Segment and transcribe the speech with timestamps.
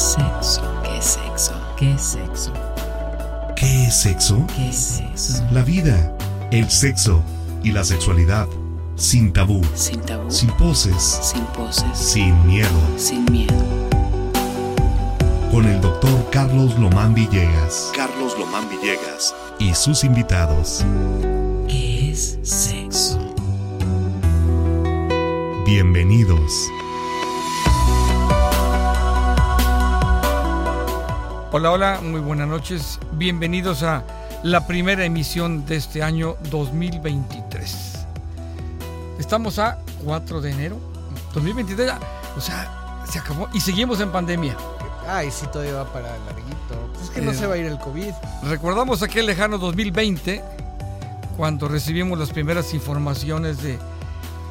[0.00, 0.62] sexo?
[0.82, 1.52] ¿Qué es sexo?
[1.76, 2.52] ¿Qué es sexo?
[3.56, 4.46] ¿Qué es sexo?
[4.56, 5.44] ¿Qué es sexo?
[5.52, 6.16] La vida,
[6.50, 7.22] el sexo
[7.62, 8.48] y la sexualidad.
[8.96, 10.30] Sin tabú, Sin tabú.
[10.30, 11.84] sin poses, Sin poses.
[11.94, 12.68] sin miedo.
[12.96, 13.54] Sin miedo.
[15.50, 17.90] Con el doctor Carlos Lomán Villegas.
[17.96, 19.34] Carlos Lomán Villegas.
[19.58, 20.84] Y sus invitados.
[21.68, 23.18] ¿Qué es sexo?
[25.66, 26.52] Bienvenidos.
[31.52, 32.98] Hola, hola, muy buenas noches.
[33.12, 34.04] Bienvenidos a
[34.42, 38.06] la primera emisión de este año 2023.
[39.18, 40.76] Estamos a 4 de enero
[41.34, 42.00] 2023, ya,
[42.36, 44.56] o sea, se acabó y seguimos en pandemia.
[45.08, 46.90] Ay, sí, todavía va para larguito.
[46.92, 48.12] Pues es que no Eh, se va a ir el COVID.
[48.44, 50.44] Recordamos aquel lejano 2020
[51.36, 53.78] cuando recibimos las primeras informaciones de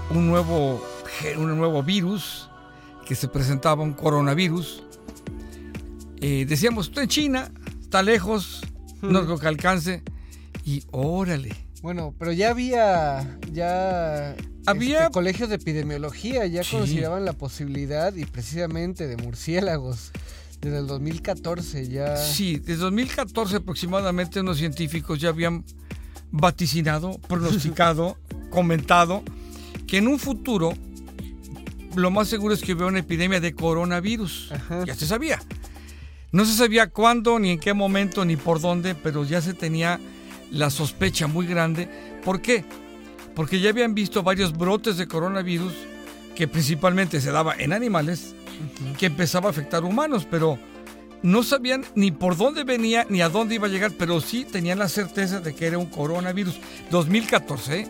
[0.10, 0.84] un nuevo,
[1.38, 2.50] un nuevo virus
[3.06, 4.84] que se presentaba, un coronavirus.
[6.22, 8.62] Eh, decíamos, está en China, está lejos,
[9.02, 10.04] no creo que alcance.
[10.66, 16.76] Y órale, Bueno, pero ya había ya Había- este, colegios de epidemiología ya Sí.
[16.76, 20.12] consideraban la posibilidad y precisamente de murciélagos
[20.60, 25.64] desde el 2014 ya Sí, desde 2014 aproximadamente unos científicos ya habían
[26.32, 28.18] vaticinado, pronosticado,
[28.50, 29.24] comentado
[29.88, 30.74] que en un futuro
[31.96, 34.52] lo más seguro es que hubiera una epidemia de coronavirus.
[34.52, 34.84] Ajá.
[34.86, 35.40] Ya se sabía.
[36.32, 40.00] No se sabía cuándo, ni en qué momento, ni por dónde, pero ya se tenía
[40.52, 41.90] la sospecha muy grande.
[42.24, 42.66] ¿Por qué?
[43.36, 45.74] Porque ya habían visto varios brotes de coronavirus
[46.36, 48.36] que principalmente se daba en animales,
[48.98, 50.60] que empezaba a afectar humanos, pero
[51.22, 54.80] no sabían ni por dónde venía ni a dónde iba a llegar, pero sí tenían
[54.80, 56.60] la certeza de que era un coronavirus.
[56.92, 57.80] 2014.
[57.80, 57.88] ¿eh?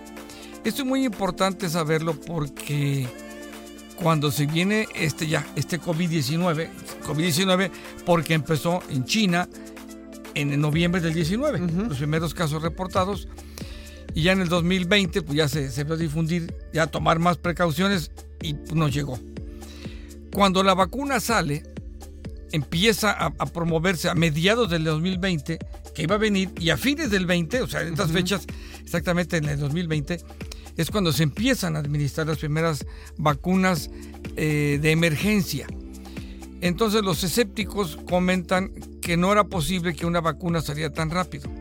[0.64, 3.08] Esto es muy importante saberlo porque
[4.02, 6.69] cuando se viene este ya, este COVID-19,
[7.05, 7.72] COVID-19
[8.06, 9.50] porque empezó en China
[10.36, 13.28] en noviembre del 19, los primeros casos reportados,
[14.13, 18.12] y ya en el 2020 pues ya se, se vio difundir, ya tomar más precauciones
[18.41, 19.19] y pues, nos llegó.
[20.34, 21.63] Cuando la vacuna sale,
[22.51, 25.59] empieza a, a promoverse a mediados del 2020,
[25.94, 28.45] que iba a venir, y a fines del 20, o sea, en estas fechas,
[28.81, 30.19] exactamente en el 2020,
[30.79, 32.85] es cuando se empiezan a administrar las primeras
[33.17, 33.90] vacunas
[34.38, 35.67] eh, de emergencia.
[36.62, 41.51] Entonces los escépticos comentan que no era posible que una vacuna saliera tan rápido.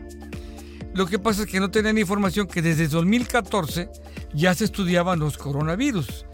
[0.93, 3.89] Lo que pasa es que no tenían información que desde 2014
[4.33, 6.25] ya se estudiaban los coronavirus.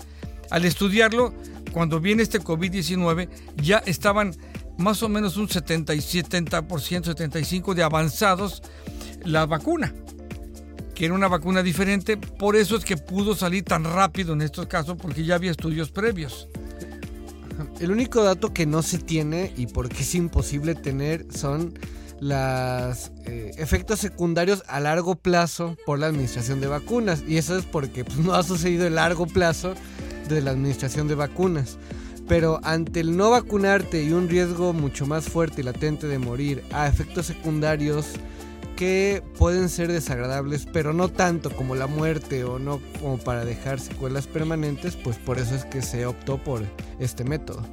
[0.51, 1.33] Al estudiarlo,
[1.73, 3.29] cuando viene este COVID-19,
[3.63, 4.35] ya estaban
[4.77, 8.61] más o menos un 70 y 70%, 75% de avanzados
[9.23, 9.91] la vacuna,
[10.95, 12.17] que era una vacuna diferente.
[12.17, 15.91] Por eso es que pudo salir tan rápido en estos casos, porque ya había estudios
[15.91, 16.47] previos.
[17.79, 21.77] El único dato que no se tiene y porque es imposible tener son
[22.19, 27.23] los efectos secundarios a largo plazo por la administración de vacunas.
[27.27, 29.73] Y eso es porque pues, no ha sucedido el largo plazo
[30.29, 31.77] de la administración de vacunas.
[32.27, 36.63] Pero ante el no vacunarte y un riesgo mucho más fuerte y latente de morir
[36.71, 38.07] a efectos secundarios
[38.75, 43.79] que pueden ser desagradables, pero no tanto como la muerte o no como para dejar
[43.79, 46.63] secuelas permanentes, pues por eso es que se optó por
[46.99, 47.63] este método.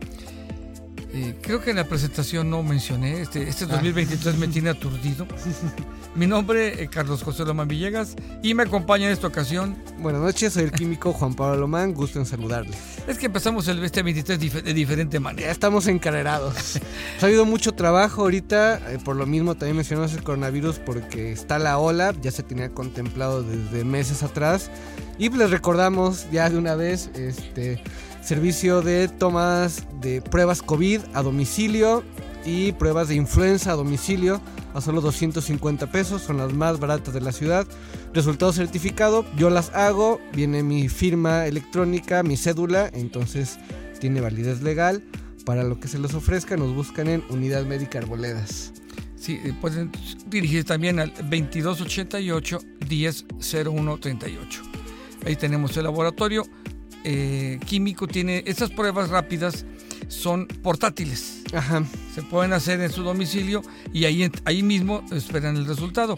[1.14, 5.26] Eh, creo que en la presentación no mencioné, este, este 2023 me tiene aturdido.
[6.14, 9.76] Mi nombre es Carlos José Lomán Villegas y me acompaña en esta ocasión.
[9.98, 12.76] Buenas noches, soy el químico Juan Pablo Lomán, gusto en saludarles.
[13.06, 15.50] Es que empezamos el este 23 dif- de diferente Ya manera.
[15.50, 16.80] estamos encarrerados.
[17.20, 21.58] ha habido mucho trabajo ahorita, eh, por lo mismo también mencionamos el coronavirus porque está
[21.58, 24.70] la ola, ya se tenía contemplado desde meses atrás.
[25.18, 27.82] Y les recordamos ya de una vez este
[28.22, 32.04] servicio de tomas de pruebas COVID a domicilio
[32.44, 34.40] y pruebas de influenza a domicilio
[34.74, 37.66] a solo 250 pesos, son las más baratas de la ciudad.
[38.14, 43.58] Resultado certificado, yo las hago, viene mi firma electrónica, mi cédula, entonces
[44.00, 45.02] tiene validez legal.
[45.44, 48.72] Para lo que se les ofrezca, nos buscan en Unidad Médica Arboledas.
[49.16, 49.90] Sí, eh, pueden
[50.26, 52.58] dirigir también al 2288
[52.88, 54.62] 100138.
[55.26, 56.44] Ahí tenemos el laboratorio
[57.04, 58.06] eh, químico.
[58.06, 59.64] Tiene estas pruebas rápidas
[60.08, 61.42] son portátiles.
[61.52, 61.84] Ajá.
[62.14, 63.62] Se pueden hacer en su domicilio
[63.92, 66.16] y ahí, ahí mismo esperan el resultado.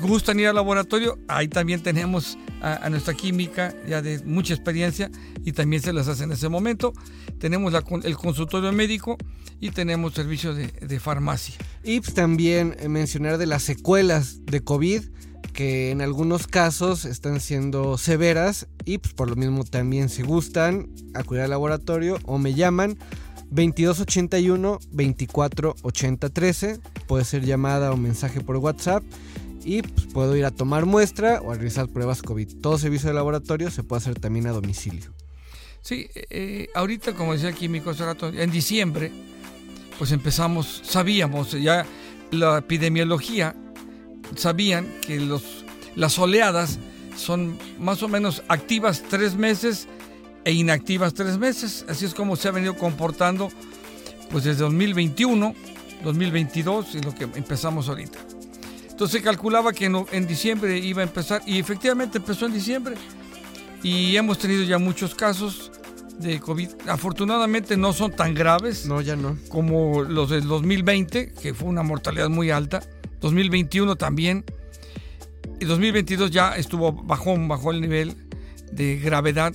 [0.00, 5.10] Gustan ir al laboratorio, ahí también tenemos a, a nuestra química ya de mucha experiencia
[5.44, 6.92] y también se las hace en ese momento.
[7.38, 9.16] Tenemos la el consultorio médico
[9.60, 11.54] y tenemos servicio de, de farmacia.
[11.82, 15.02] Y pues, también eh, mencionar de las secuelas de COVID
[15.52, 20.88] que en algunos casos están siendo severas y pues por lo mismo también si gustan
[21.14, 22.98] acudir al laboratorio o me llaman
[23.50, 26.80] 2281 24 80 13.
[27.06, 29.02] Puede ser llamada o mensaje por WhatsApp.
[29.64, 32.60] Y pues, puedo ir a tomar muestra o a realizar pruebas COVID.
[32.60, 35.12] Todo servicio de laboratorio se puede hacer también a domicilio.
[35.80, 39.10] Sí, eh, ahorita, como decía aquí mi rato, en diciembre,
[39.98, 41.86] pues empezamos, sabíamos, ya
[42.30, 43.54] la epidemiología,
[44.36, 45.64] sabían que los,
[45.96, 46.78] las oleadas
[47.16, 49.88] son más o menos activas tres meses
[50.44, 51.84] e inactivas tres meses.
[51.88, 53.50] Así es como se ha venido comportando
[54.30, 55.54] pues desde 2021,
[56.04, 58.18] 2022 y lo que empezamos ahorita.
[58.90, 62.96] Entonces se calculaba que en, diciembre iba a empezar y efectivamente empezó en diciembre
[63.82, 65.70] y hemos tenido ya muchos casos
[66.18, 66.68] de COVID.
[66.88, 68.86] Afortunadamente no son tan graves.
[68.86, 69.36] No, ya no.
[69.48, 72.82] Como los del 2020, que fue una mortalidad muy alta.
[73.20, 74.44] 2021 también.
[75.60, 78.16] Y 2022 ya estuvo bajó, bajó el nivel
[78.72, 79.52] de gravedad.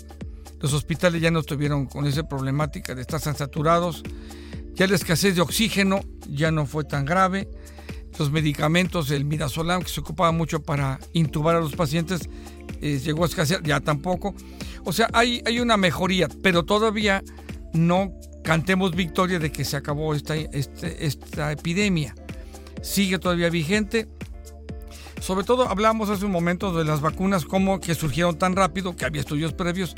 [0.60, 4.04] Los hospitales ya no estuvieron con esa problemática de estar saturados.
[4.76, 7.48] Ya la escasez de oxígeno ya no fue tan grave.
[8.18, 12.30] Los medicamentos, el midazolam, que se ocupaba mucho para intubar a los pacientes,
[12.82, 14.36] eh, llegó a escasear, ya tampoco.
[14.86, 17.24] O sea, hay, hay una mejoría, pero todavía
[17.74, 18.14] no
[18.44, 22.14] cantemos victoria de que se acabó esta, este, esta epidemia.
[22.84, 24.08] Sigue todavía vigente.
[25.20, 29.06] Sobre todo hablamos hace un momento de las vacunas, como que surgieron tan rápido, que
[29.06, 29.96] había estudios previos.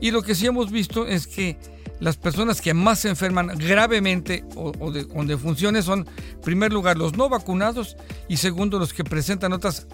[0.00, 1.56] Y lo que sí hemos visto es que
[2.00, 6.96] las personas que más se enferman gravemente o, de, con defunciones son, en primer lugar,
[6.96, 7.96] los no vacunados
[8.28, 9.86] y segundo, los que presentan otras,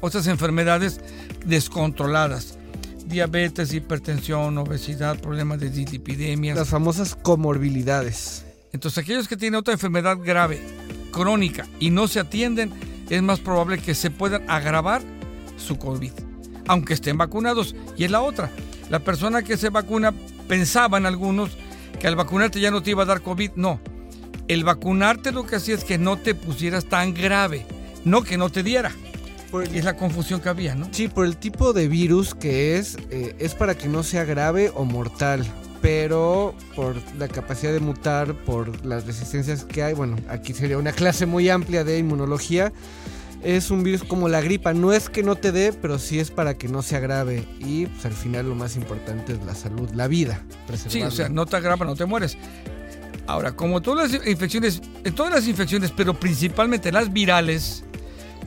[0.00, 1.00] otras enfermedades
[1.44, 2.58] descontroladas
[3.08, 6.56] diabetes, hipertensión, obesidad, problemas de dislipidemias.
[6.56, 8.44] Las famosas comorbilidades.
[8.72, 10.60] Entonces, aquellos que tienen otra enfermedad grave,
[11.10, 12.72] crónica y no se atienden,
[13.08, 15.02] es más probable que se puedan agravar
[15.56, 16.12] su COVID,
[16.66, 17.74] aunque estén vacunados.
[17.96, 18.50] Y es la otra,
[18.90, 20.12] la persona que se vacuna,
[20.46, 21.56] pensaban algunos
[21.98, 23.52] que al vacunarte ya no te iba a dar COVID.
[23.56, 23.80] No,
[24.46, 27.66] el vacunarte lo que hacía es que no te pusieras tan grave,
[28.04, 28.92] no que no te diera
[29.72, 30.88] es la confusión que había, ¿no?
[30.92, 34.70] Sí, por el tipo de virus que es, eh, es para que no sea grave
[34.74, 35.46] o mortal.
[35.80, 40.92] Pero por la capacidad de mutar, por las resistencias que hay, bueno, aquí sería una
[40.92, 42.72] clase muy amplia de inmunología.
[43.44, 46.32] Es un virus como la gripa, no es que no te dé, pero sí es
[46.32, 47.44] para que no sea grave.
[47.60, 50.42] Y pues al final lo más importante es la salud, la vida.
[50.88, 52.36] Sí, o sea, no te agrava, no te mueres.
[53.28, 57.84] Ahora, como todas las infecciones, en todas las infecciones, pero principalmente las virales,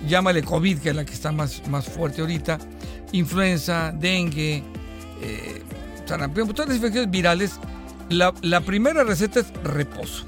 [0.07, 2.57] llámale COVID, que es la que está más, más fuerte ahorita,
[3.11, 4.63] influenza, dengue,
[5.21, 5.61] eh,
[6.05, 7.59] sarampión, todas las infecciones virales,
[8.09, 10.25] la, la, primera receta es reposo.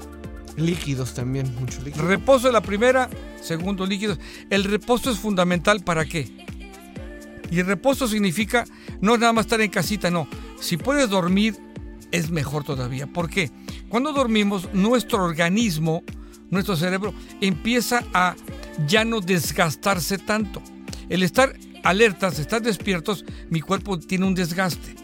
[0.56, 2.06] Líquidos también, mucho líquido.
[2.06, 3.10] Reposo es la primera,
[3.40, 4.18] segundo líquidos.
[4.50, 6.30] El reposo es fundamental para qué?
[7.50, 8.64] Y el reposo significa
[9.00, 10.28] no nada más estar en casita, no.
[10.60, 11.56] Si puedes dormir,
[12.10, 13.06] es mejor todavía.
[13.06, 13.50] ¿Por qué?
[13.88, 16.04] Cuando dormimos, nuestro organismo,
[16.50, 18.34] nuestro cerebro, empieza a
[18.86, 20.62] ya no desgastarse tanto.
[21.08, 25.03] El estar alertas, estar despiertos, mi cuerpo tiene un desgaste.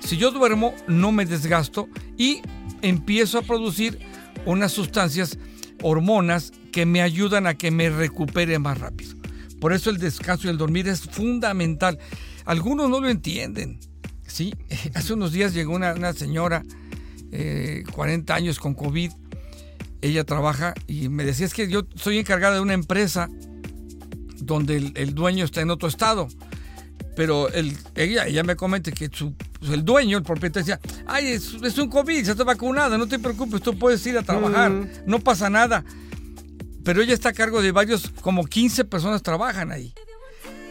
[0.00, 2.40] Si yo duermo, no me desgasto y
[2.82, 3.98] empiezo a producir
[4.46, 5.38] unas sustancias,
[5.82, 9.14] hormonas, que me ayudan a que me recupere más rápido.
[9.60, 11.98] Por eso el descanso y el dormir es fundamental.
[12.44, 13.78] Algunos no lo entienden.
[14.26, 14.54] ¿sí?
[14.94, 16.62] Hace unos días llegó una, señora,
[17.92, 19.12] 40 eh, años con COVID,
[20.02, 23.28] ella trabaja y me decía es que yo soy encargada de una empresa
[24.38, 26.28] donde el, dueño está en otro estado.
[27.16, 31.28] Pero el, ella, ella me comenta que su, pues, el dueño, el propietario, decía, ay,
[31.28, 34.72] es, un COVID, ya está vacunada, no te preocupes, tú puedes ir a trabajar,
[35.06, 35.84] no pasa nada.
[36.82, 39.92] Pero ella está a cargo de varios, como 15 personas trabajan ahí.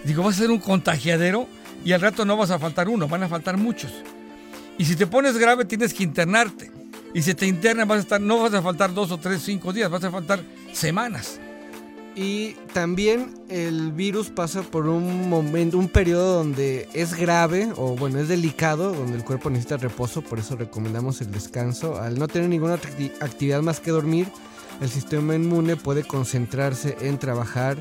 [0.04, 1.48] Digo, va a ser un contagiadero
[1.86, 3.92] y al rato no vas a faltar uno, van a faltar muchos.
[4.78, 6.72] Y si te pones grave tienes que internarte.
[7.14, 9.74] Y si te internas vas a estar, no vas a faltar dos o tres, cinco
[9.74, 10.42] días, vas a faltar
[10.74, 11.40] semanas.
[12.22, 18.20] Y también el virus pasa por un momento, un periodo donde es grave o bueno,
[18.20, 21.98] es delicado, donde el cuerpo necesita reposo, por eso recomendamos el descanso.
[21.98, 24.28] Al no tener ninguna actividad más que dormir,
[24.82, 27.78] el sistema inmune puede concentrarse en trabajar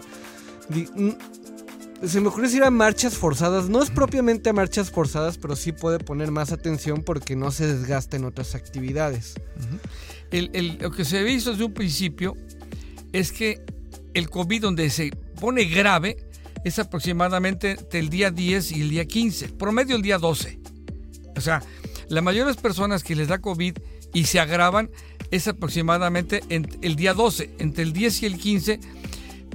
[2.05, 3.69] se me ocurre ir a marchas forzadas.
[3.69, 7.67] No es propiamente a marchas forzadas, pero sí puede poner más atención porque no se
[7.67, 9.35] desgasta en otras actividades.
[10.31, 12.37] lo que se ha visto desde un principio
[13.13, 13.65] es que
[14.19, 15.11] el COVID donde se
[15.41, 16.17] pone grave
[16.65, 20.59] es aproximadamente entre el día 10 y el día 15, promedio el día 12.
[21.37, 21.63] O sea,
[22.09, 23.77] las personas que les da COVID
[24.13, 24.91] y se agravan
[25.31, 28.81] es aproximadamente el día 12, entre el 10 y el 15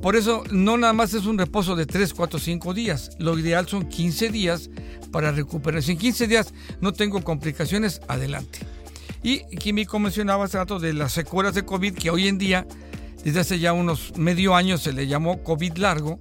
[0.03, 3.11] por eso no nada más es un reposo de 3, 4, 5 días.
[3.19, 4.69] Lo ideal son 15 días
[5.13, 5.81] para recuperar.
[5.81, 8.59] Si en 15 días no tengo complicaciones, adelante.
[9.23, 12.67] Y Químico mencionaba hace rato de las secuelas de COVID que hoy en día,
[13.23, 16.19] desde hace ya unos medio año, se le llamó COVID largo.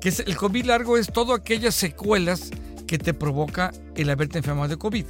[0.00, 2.50] Que es, el COVID largo es todas aquellas secuelas
[2.86, 5.06] que te provoca el haberte enfermado de COVID.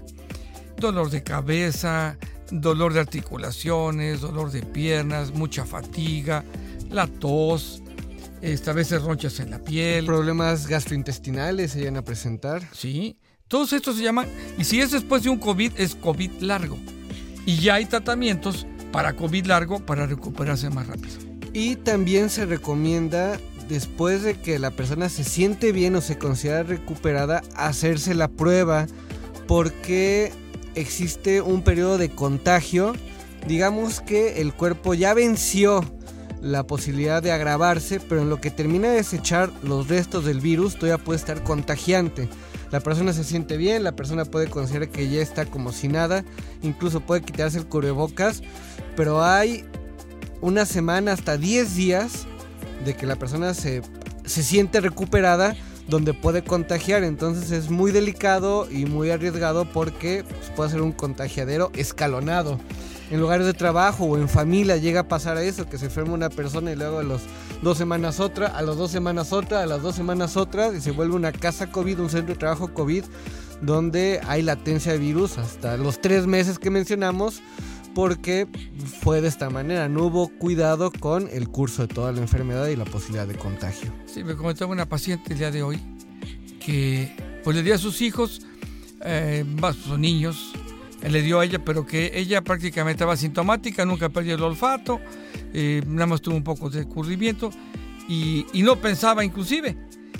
[0.76, 2.18] Dolor de cabeza,
[2.50, 6.44] dolor de articulaciones, dolor de piernas, mucha fatiga,
[6.90, 7.82] la tos,
[8.42, 10.06] esta veces ronchas en la piel.
[10.06, 12.62] Problemas gastrointestinales se llegan a presentar.
[12.72, 14.28] Sí, todos estos se llaman,
[14.58, 16.78] y si es después de un COVID, es COVID largo.
[17.46, 21.16] Y ya hay tratamientos para COVID largo para recuperarse más rápido.
[21.52, 26.62] Y también se recomienda, después de que la persona se siente bien o se considera
[26.62, 28.86] recuperada, hacerse la prueba
[29.46, 30.32] porque
[30.74, 32.94] existe un periodo de contagio.
[33.46, 35.84] Digamos que el cuerpo ya venció
[36.40, 40.76] la posibilidad de agravarse, pero en lo que termina de desechar los restos del virus
[40.76, 42.28] todavía puede estar contagiante.
[42.70, 46.24] La persona se siente bien, la persona puede considerar que ya está como si nada,
[46.62, 48.42] incluso puede quitarse el cubrebocas,
[49.00, 49.64] pero hay
[50.42, 52.26] una semana hasta 10 días
[52.84, 53.80] de que la persona se,
[54.26, 55.56] se siente recuperada
[55.88, 60.92] donde puede contagiar, entonces es muy delicado y muy arriesgado porque pues, puede ser un
[60.92, 62.60] contagiadero escalonado.
[63.10, 66.28] En lugares de trabajo o en familia llega a pasar eso, que se enferma una
[66.28, 67.22] persona y luego a las
[67.62, 70.90] dos semanas otra, a las dos semanas otra, a las dos semanas otra, y se
[70.90, 73.04] vuelve una casa COVID, un centro de trabajo COVID,
[73.62, 77.40] donde hay latencia de virus hasta los tres meses que mencionamos,
[77.94, 78.46] porque
[79.00, 82.76] fue de esta manera, no hubo cuidado con el curso de toda la enfermedad y
[82.76, 83.92] la posibilidad de contagio.
[84.06, 85.78] Sí, me comentaba una paciente el día de hoy
[86.64, 88.42] que pues le dio a sus hijos,
[89.04, 89.44] eh,
[89.84, 90.52] son niños,
[91.02, 95.00] le dio a ella, pero que ella prácticamente estaba sintomática, nunca perdió el olfato,
[95.52, 97.50] eh, nada más tuvo un poco de escurrimiento
[98.08, 99.76] y, y, no pensaba inclusive,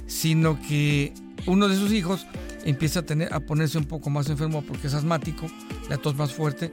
[0.06, 1.12] sino que
[1.46, 2.26] uno de sus hijos
[2.64, 5.46] empieza a, tener, a ponerse un poco más enfermo porque es asmático,
[5.88, 6.72] la tos más fuerte,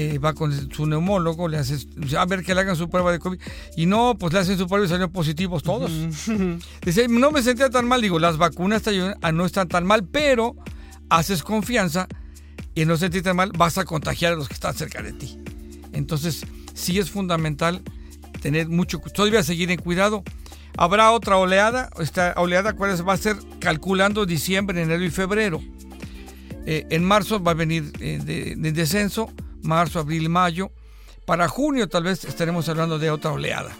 [0.00, 1.76] eh, va con su neumólogo, le hace,
[2.16, 3.40] a ver que le hagan su prueba de COVID,
[3.76, 5.90] y no, pues le hacen su prueba y salieron positivos todos.
[6.84, 8.92] Dice, no me sentía tan mal, digo, las vacunas te
[9.32, 10.54] no están tan mal, pero
[11.08, 12.06] haces confianza
[12.76, 15.36] y no sentirte mal, vas a contagiar a los que están cerca de ti.
[15.92, 17.82] Entonces, sí es fundamental
[18.40, 20.22] tener mucho, todavía seguir en cuidado.
[20.76, 25.60] Habrá otra oleada, esta oleada cuál va a ser calculando diciembre, enero y febrero.
[26.66, 30.70] Eh, en marzo va a venir eh, de, de, descenso, marzo, abril, mayo.
[31.24, 33.76] Para junio tal vez estaremos hablando de otra oleada.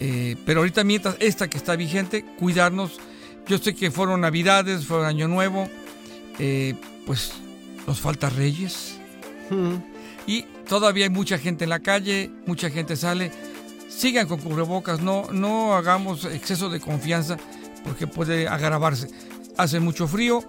[0.00, 2.98] Eh, pero ahorita mientras esta que está vigente, cuidarnos.
[3.46, 5.68] Yo sé que fueron navidades, fue año nuevo,
[6.38, 6.74] eh,
[7.06, 7.32] pues
[7.86, 8.96] nos falta Reyes.
[9.50, 9.76] Mm.
[10.26, 13.32] Y todavía hay mucha gente en la calle, mucha gente sale.
[13.88, 17.36] Sigan con cubrebocas, no, no hagamos exceso de confianza
[17.84, 19.08] porque puede agravarse.
[19.58, 20.42] Hace mucho frío,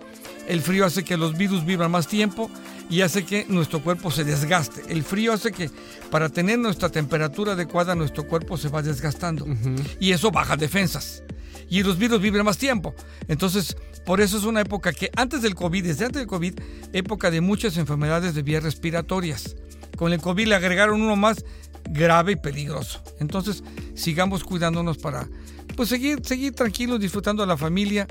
[0.48, 2.50] el frío hace que los virus vivan más tiempo
[2.94, 4.84] y hace que nuestro cuerpo se desgaste.
[4.88, 5.72] El frío hace que
[6.12, 9.98] para tener nuestra temperatura adecuada nuestro cuerpo se va desgastando uh -huh.
[10.00, 11.24] y eso baja defensas.
[11.72, 12.94] Y los virus viven más tiempo.
[13.28, 16.54] Entonces, por eso es una época que antes del COVID, desde antes del COVID,
[16.94, 19.56] época de muchas enfermedades de vías respiratorias.
[19.98, 21.44] Con el COVID le agregaron uno más
[21.90, 23.02] grave y peligroso.
[23.20, 23.64] Entonces,
[23.96, 25.28] sigamos cuidándonos para
[25.76, 28.06] pues seguir, seguir tranquilos, disfrutando a la familia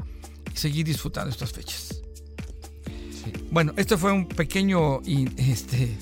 [0.53, 2.02] y seguir disfrutando estas fechas.
[3.53, 5.95] Bueno, este fue un pequeño este,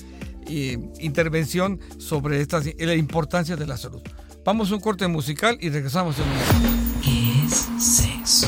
[1.01, 4.01] intervención sobre esta, la importancia de la salud.
[4.45, 7.45] Vamos a un corte musical y regresamos en un momento.
[7.45, 8.47] Es sexo.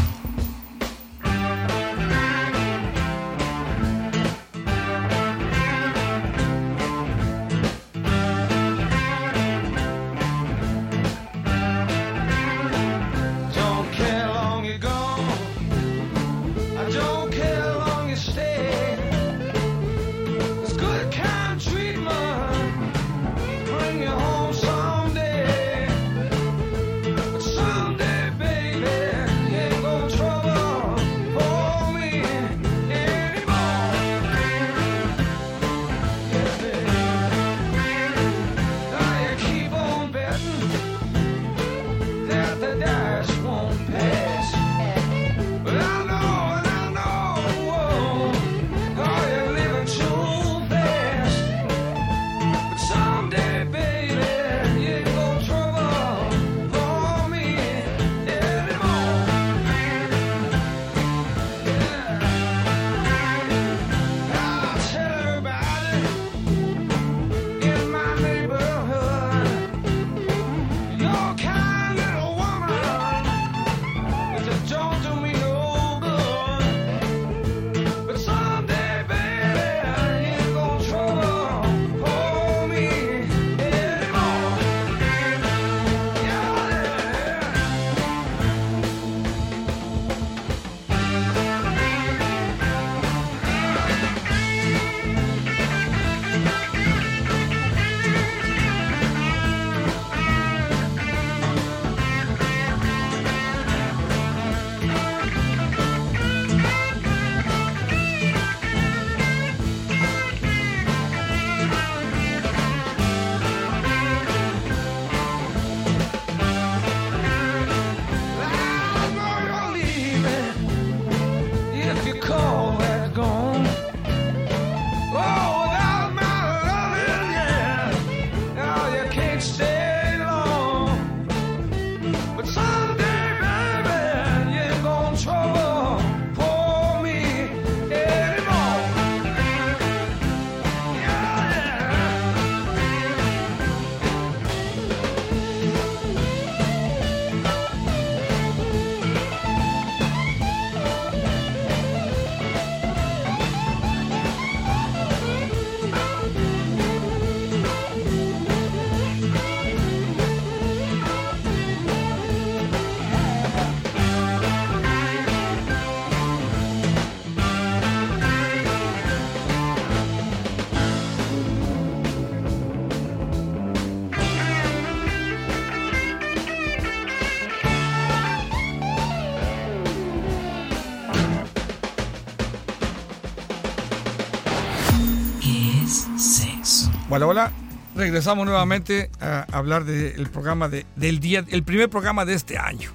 [187.15, 187.51] Hola, hola.
[187.95, 192.89] Regresamos nuevamente a hablar del programa de, del día, el primer programa de este año.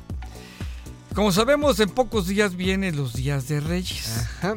[1.15, 4.27] Como sabemos, en pocos días vienen los días de Reyes.
[4.41, 4.57] Ajá.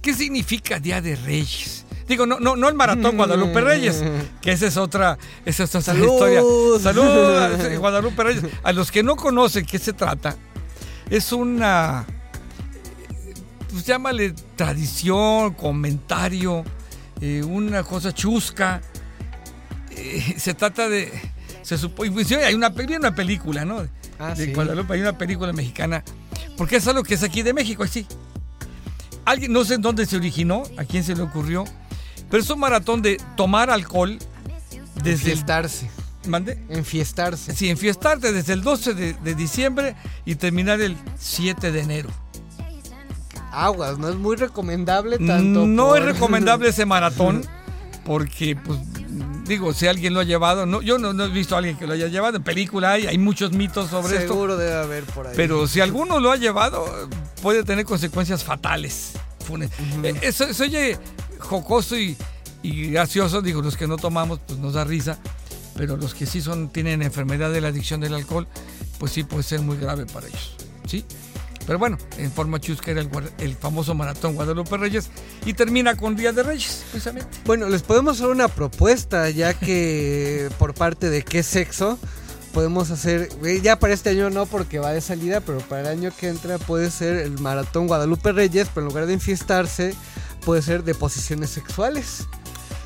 [0.00, 1.84] ¿Qué significa Día de Reyes?
[2.08, 4.02] Digo, no, no, no el maratón Guadalupe Reyes,
[4.40, 6.10] que esa es otra, esa es otra Salud.
[6.14, 6.40] historia.
[6.80, 8.44] Salud, a Guadalupe Reyes.
[8.62, 10.34] A los que no conocen qué se trata,
[11.10, 12.06] es una,
[13.70, 16.64] pues llámale tradición, comentario,
[17.20, 18.80] eh, una cosa chusca.
[19.90, 21.12] Eh, se trata de,
[21.62, 23.86] se supone, pues, hay una, hay una película, ¿no?
[24.18, 24.52] Ah, de sí.
[24.52, 26.02] Guadalupe, hay una película mexicana,
[26.56, 28.06] porque es algo que es aquí de México, sí.
[29.24, 31.64] Alguien, no sé en dónde se originó, a quién se le ocurrió,
[32.30, 34.18] pero es un maratón de tomar alcohol
[34.96, 35.30] desde.
[35.30, 35.90] Enfiestarse.
[36.26, 36.58] ¿Mande?
[36.68, 37.54] Enfiestarse.
[37.54, 42.10] Sí, enfiestarte desde el 12 de, de diciembre y terminar el 7 de enero.
[43.66, 45.66] Aguas, no es muy recomendable tanto.
[45.66, 47.42] no por- es recomendable ese maratón
[48.04, 48.78] porque, pues,
[49.46, 51.86] digo, si alguien lo ha llevado, no, yo no, no he visto a alguien que
[51.86, 55.26] lo haya llevado, en película hay, hay muchos mitos sobre esto, Seguro debe haber por
[55.26, 55.32] ahí.
[55.36, 56.86] pero si alguno lo ha llevado,
[57.42, 59.12] puede tener consecuencias fatales.
[59.46, 59.68] Fune-
[60.02, 60.98] Eh, Eso, eso oye
[61.38, 62.16] jocoso y,
[62.62, 65.18] y gracioso, digo, los que no tomamos, pues nos da risa,
[65.76, 68.46] pero los que sí son, tienen enfermedad de la adicción del alcohol,
[68.98, 70.54] pues sí puede ser muy grave para ellos,
[70.86, 71.04] ¿sí?
[71.68, 75.10] Pero bueno, en forma chusca era el, el famoso maratón Guadalupe Reyes
[75.44, 77.28] y termina con Día de Reyes, precisamente.
[77.44, 81.98] Bueno, les podemos hacer una propuesta, ya que por parte de qué sexo
[82.54, 85.98] podemos hacer, eh, ya para este año no porque va de salida, pero para el
[85.98, 89.94] año que entra puede ser el maratón Guadalupe Reyes, pero en lugar de enfiestarse
[90.46, 92.26] puede ser de posiciones sexuales.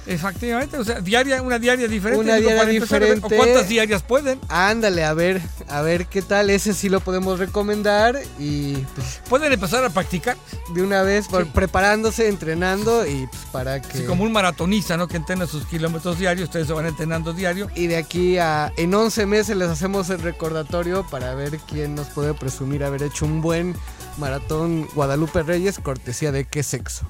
[0.06, 2.20] Efectivamente, o sea, diaria, una diaria diferente.
[2.24, 3.36] Una digo, diaria ver, ¿o diferente.
[3.36, 4.40] ¿Cuántas diarias pueden?
[4.48, 9.52] Ándale, a ver, a ver qué tal, ese sí lo podemos recomendar y pues Pueden
[9.52, 10.36] empezar a practicar,
[10.74, 11.36] de una vez Sí.
[11.54, 13.98] preparándose, entrenando y pues para que...
[13.98, 15.06] así como un maratonista, ¿no?
[15.08, 17.70] Que entrena sus kilómetros diarios, ustedes se van entrenando diario.
[17.74, 22.08] Y de aquí a en 11 meses les hacemos el recordatorio para ver quién nos
[22.08, 23.74] puede presumir haber hecho un buen
[24.18, 27.06] maratón Guadalupe Reyes, cortesía de qué sexo.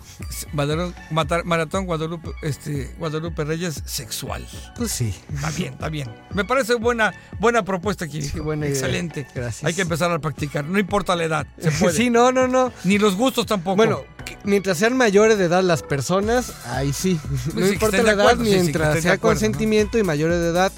[0.52, 4.46] Maratón, Guadalupe, este, Guadalupe Reyes sexual.
[4.76, 5.14] Pues sí.
[5.34, 6.10] Está bien, está bien.
[6.34, 8.22] Me parece buena, buena propuesta aquí.
[8.22, 8.76] Sí, buena idea.
[8.76, 9.26] Excelente.
[9.34, 9.64] Gracias.
[9.64, 10.64] Hay que empezar a practicar.
[10.64, 11.46] No importa la edad.
[11.58, 11.92] Se puede.
[12.02, 12.72] Sí, no, no, no.
[12.84, 13.76] Ni los gustos tampoco.
[13.76, 14.04] Bueno,
[14.44, 17.20] mientras sean mayores de edad las personas, ahí sí.
[17.48, 19.20] No Pues que importa la edad, acuerdo, sí, mientras sea acuerdo, ¿no?
[19.20, 20.72] consentimiento y mayores de edad.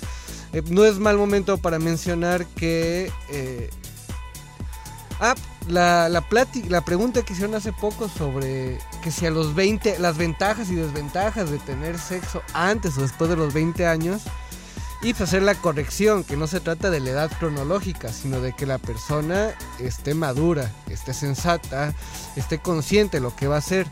[0.53, 3.11] Eh, no es mal momento para mencionar que...
[3.31, 3.71] eh,
[5.21, 5.35] ah,
[5.69, 9.99] la, la, plati- la pregunta que hicieron hace poco sobre que si a los 20,
[9.99, 14.23] las ventajas y desventajas de tener sexo antes o después de los 20 años,
[15.03, 18.55] y pues hacer la corrección, que no se trata de la edad cronológica, sino de
[18.55, 21.93] que la persona esté madura, esté sensata,
[22.37, 23.87] esté consciente de lo que va a hacer.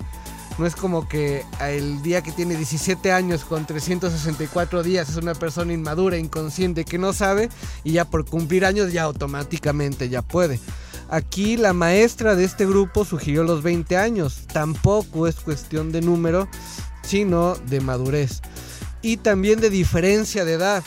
[0.59, 5.35] No es como que el día que tiene 17 años con 364 días es una
[5.35, 7.49] persona inmadura, inconsciente, que no sabe
[7.85, 10.61] y ya por cumplir años ya automáticamente ya puede.
[11.09, 14.47] Aquí la maestra de este grupo sugirió los 20 años.
[14.53, 16.49] Tampoco es cuestión de número,
[17.03, 18.41] sino de madurez.
[19.03, 20.85] Y también de diferencia de edad.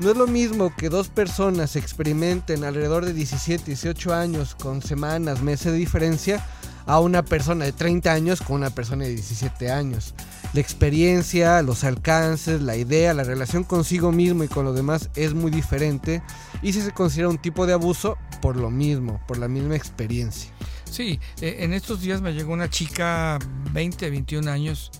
[0.00, 5.42] No es lo mismo que dos personas experimenten alrededor de 17, 18 años con semanas,
[5.42, 6.46] meses de diferencia
[6.86, 10.14] a una persona de 30 años con una persona de 17 años.
[10.54, 15.34] La experiencia, los alcances, la idea, la relación consigo mismo y con los demás es
[15.34, 16.22] muy diferente
[16.62, 20.50] y si se considera un tipo de abuso por lo mismo, por la misma experiencia.
[20.90, 23.38] Sí, eh, en estos días me llegó una chica
[23.72, 24.90] 20, 21 años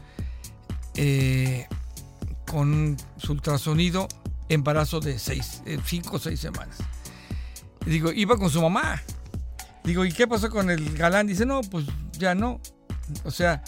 [0.94, 1.66] eh,
[2.46, 4.06] con su ultrasonido,
[4.48, 6.76] embarazo de 5 o 6 semanas.
[7.86, 9.02] Digo, iba con su mamá.
[9.84, 11.26] Digo, ¿y qué pasó con el galán?
[11.26, 11.86] Dice, no, pues
[12.18, 12.60] ya no.
[13.24, 13.62] O sea,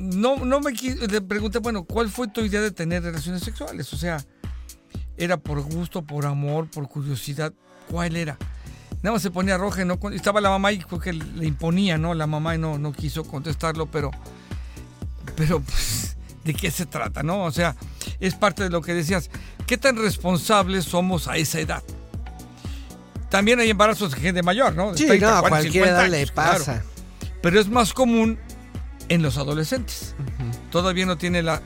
[0.00, 3.92] no, no me le pregunté, bueno, ¿cuál fue tu idea de tener relaciones sexuales?
[3.92, 4.24] O sea,
[5.18, 7.52] ¿era por gusto, por amor, por curiosidad?
[7.90, 8.38] ¿Cuál era?
[9.02, 12.14] Nada más se ponía roja, no estaba la mamá y creo que le imponía, ¿no?
[12.14, 14.10] La mamá y no, no quiso contestarlo, pero,
[15.36, 17.44] pero pues, ¿de qué se trata, no?
[17.44, 17.76] O sea,
[18.20, 19.30] es parte de lo que decías.
[19.66, 21.82] ¿Qué tan responsables somos a esa edad?
[23.28, 24.96] También hay embarazos de gente mayor, ¿no?
[24.96, 26.58] Sí, 30, no, a 40, cualquier 50 edad le años, claro.
[26.58, 26.84] pasa.
[27.42, 28.38] Pero es más común
[29.10, 30.14] en los adolescentes.
[30.70, 31.60] Todavía no tiene la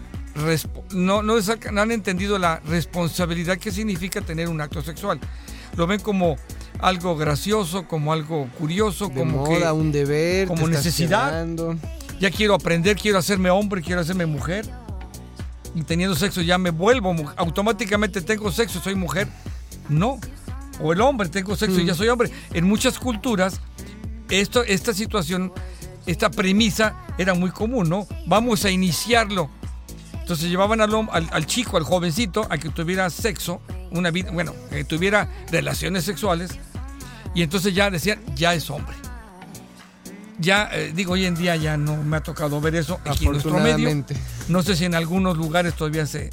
[0.91, 1.37] no, no,
[1.73, 5.21] no han entendido la responsabilidad que significa tener un acto sexual.
[5.77, 6.37] Lo ven como
[6.81, 11.31] algo gracioso, como algo curioso, De como moda, que un deber, como necesidad.
[11.31, 11.77] quedando.
[12.19, 14.69] ya quiero aprender, quiero hacerme hombre, quiero hacerme mujer.
[15.75, 17.15] Y teniendo sexo ya me vuelvo.
[17.37, 19.29] Automáticamente tengo sexo, soy mujer.
[19.89, 20.19] No.
[20.81, 22.31] O el hombre, tengo sexo y ya soy hombre.
[22.53, 23.61] En muchas culturas,
[24.31, 25.53] esto, esta situación
[26.07, 28.07] esta premisa era muy común, ¿no?
[28.27, 29.51] Vamos a iniciarlo.
[30.21, 34.55] Entonces llevaban al, al- al chico, al jovencito, a que tuviera sexo, una vida, bueno,
[34.71, 36.51] que tuviera relaciones sexuales,
[37.35, 38.95] y entonces ya decían, ya es hombre.
[40.39, 43.33] Ya, eh, digo, hoy en día ya no me ha tocado ver eso aquí en
[43.33, 43.89] nuestro medio.
[44.49, 46.31] No sé si en algunos lugares todavía se,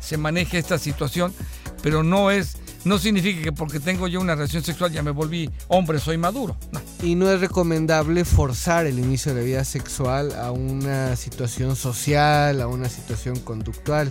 [0.00, 1.34] se maneja esta situación,
[1.82, 5.50] pero no es, no significa que porque tengo yo una relación sexual ya me volví
[5.68, 6.56] hombre, soy maduro.
[7.02, 12.60] Y no es recomendable forzar el inicio de la vida sexual a una situación social,
[12.60, 14.10] a una situación conductual.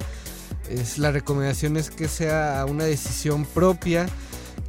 [0.70, 4.08] Es, la recomendación es que sea una decisión propia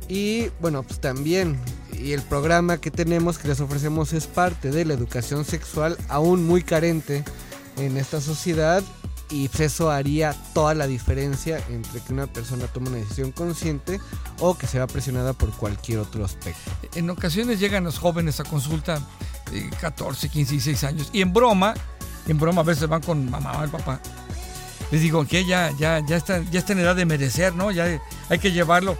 [0.09, 1.57] y bueno, pues también,
[1.93, 6.45] y el programa que tenemos que les ofrecemos es parte de la educación sexual aún
[6.45, 7.25] muy carente
[7.77, 8.83] en esta sociedad
[9.33, 13.99] y pues eso haría toda la diferencia entre que una persona tome una decisión consciente
[14.38, 16.71] o que sea presionada por cualquier otro aspecto.
[16.95, 19.01] En ocasiones llegan los jóvenes a consulta,
[19.53, 21.73] eh, 14, 15, 16 años, y en broma,
[22.29, 24.01] en broma a veces van con mamá o el papá.
[24.90, 27.71] Les digo que ya, ya, ya, está, ya está en edad de merecer, ¿no?
[27.71, 28.99] Ya hay que llevarlo.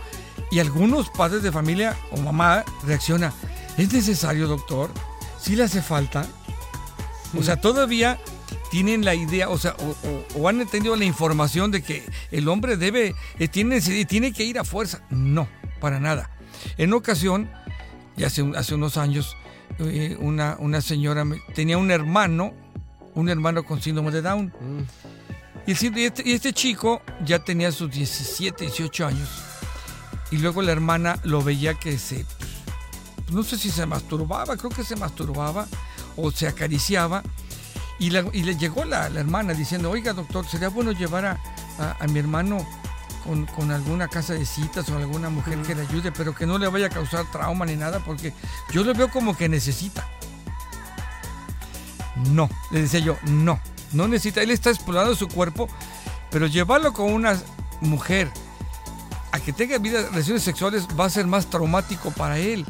[0.51, 3.35] Y algunos padres de familia o mamá reacciona,
[3.77, 4.91] ¿es necesario, doctor?
[5.39, 6.25] ¿Sí le hace falta?
[7.39, 8.19] O sea, todavía
[8.73, 12.49] tienen la idea, o sea, o, o- o han tenido la información de que el
[12.49, 15.03] hombre debe, eh, tiene, tiene que ir a fuerza.
[15.11, 15.47] No,
[15.79, 16.31] para nada.
[16.79, 17.51] En ocasión,
[18.17, 19.37] ya hace, hace unos años,
[19.79, 22.55] eh, una, una señora me- tenía un hermano,
[23.15, 24.47] un hermano con síndrome de Down.
[24.59, 24.83] Mm.
[25.67, 29.29] Y, este, y este chico ya tenía sus 17, 18 años.
[30.31, 32.25] Y luego la hermana lo veía que se,
[33.31, 35.67] no sé si se masturbaba, creo que se masturbaba
[36.17, 37.23] o se acariciaba.
[38.03, 41.39] Y, la- y le llegó la, la hermana diciendo, oiga doctor, sería bueno llevar a,
[41.79, 42.67] a- a mi hermano
[43.25, 46.59] con, con alguna casa de citas o alguna mujer que le ayude, pero que no
[46.59, 48.33] le vaya a causar trauma ni nada, porque
[48.73, 50.05] yo lo veo como que necesita.
[52.31, 53.61] No, le decía yo, no,
[53.93, 54.43] no necesita.
[54.43, 55.69] Él está explorando su cuerpo,
[56.31, 57.39] pero llevarlo con una
[57.81, 58.31] mujer
[59.31, 62.67] a que tenga vida, relaciones sexuales va a ser más traumático para él.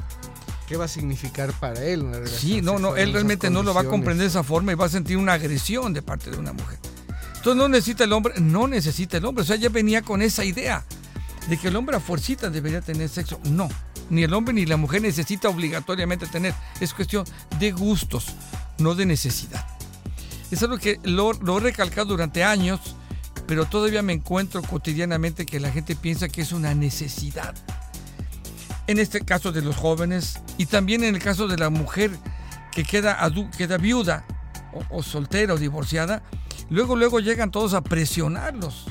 [0.72, 3.74] ¿Qué va a significar para él una relación Sí, no, no, él realmente no lo
[3.74, 6.38] va a comprender de esa forma y va a sentir una agresión de parte de
[6.38, 6.78] una mujer.
[7.36, 9.42] Entonces no necesita el hombre, no necesita el hombre.
[9.42, 10.82] O sea, ya venía con esa idea
[11.46, 13.38] de que el hombre a fuercita debería tener sexo.
[13.44, 13.68] No,
[14.08, 16.54] ni el hombre ni la mujer necesita obligatoriamente tener.
[16.80, 17.26] Es cuestión
[17.58, 18.28] de gustos,
[18.78, 19.66] no de necesidad.
[20.50, 22.96] Es algo que lo, lo he recalcado durante años,
[23.46, 27.54] pero todavía me encuentro cotidianamente que la gente piensa que es una necesidad.
[28.92, 32.10] En este caso de los jóvenes y también en el caso de la mujer
[32.72, 33.18] que queda,
[33.56, 34.26] queda viuda
[34.74, 36.22] o, o soltera o divorciada,
[36.68, 38.84] luego luego llegan todos a presionarlos.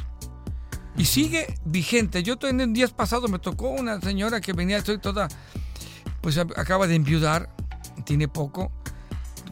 [0.98, 2.24] Y sigue vigente.
[2.24, 5.28] Yo en el días pasado me tocó una señora que venía, estoy toda,
[6.22, 7.56] pues acaba de enviudar,
[8.04, 8.72] tiene poco,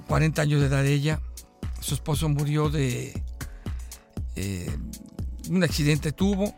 [0.08, 1.22] 40 años de edad ella.
[1.80, 3.24] Su esposo murió de
[4.36, 4.76] eh,
[5.48, 6.56] un accidente tuvo.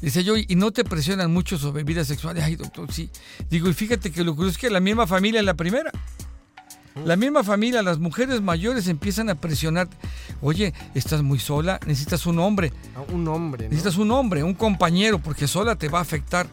[0.00, 2.38] Dice yo, ¿y no te presionan mucho sobre vida sexual?
[2.40, 3.10] Ay, doctor, sí.
[3.50, 5.90] Digo, y fíjate que lo curioso es que la misma familia es la primera.
[7.04, 9.88] La misma familia, las mujeres mayores empiezan a presionar.
[10.40, 12.72] Oye, estás muy sola, necesitas un hombre.
[12.96, 13.70] A un hombre, ¿no?
[13.70, 16.48] Necesitas un hombre, un compañero, porque sola te va a afectar.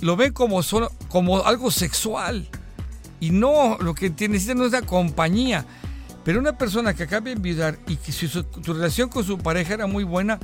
[0.00, 2.48] Lo ven como, solo, como algo sexual.
[3.20, 5.64] Y no, lo que te necesita no es la compañía.
[6.24, 9.38] Pero una persona que acaba de enviudar y que si su, tu relación con su
[9.38, 10.38] pareja era muy buena,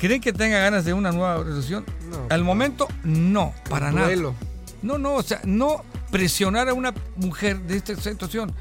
[0.00, 1.84] ¿creen que tenga ganas de una nueva relación?
[2.10, 4.08] No, Al momento, no, para nada.
[4.82, 8.52] No, no, o sea, no presionar a una mujer de esta situación.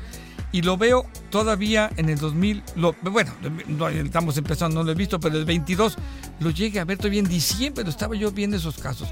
[0.51, 3.31] Y lo veo todavía en el 2000, lo- bueno,
[3.67, 5.95] no, estamos empezando, no lo he visto, pero el 22
[6.39, 9.09] lo llegué a ver todavía en diciembre, lo estaba yo viendo esos casos,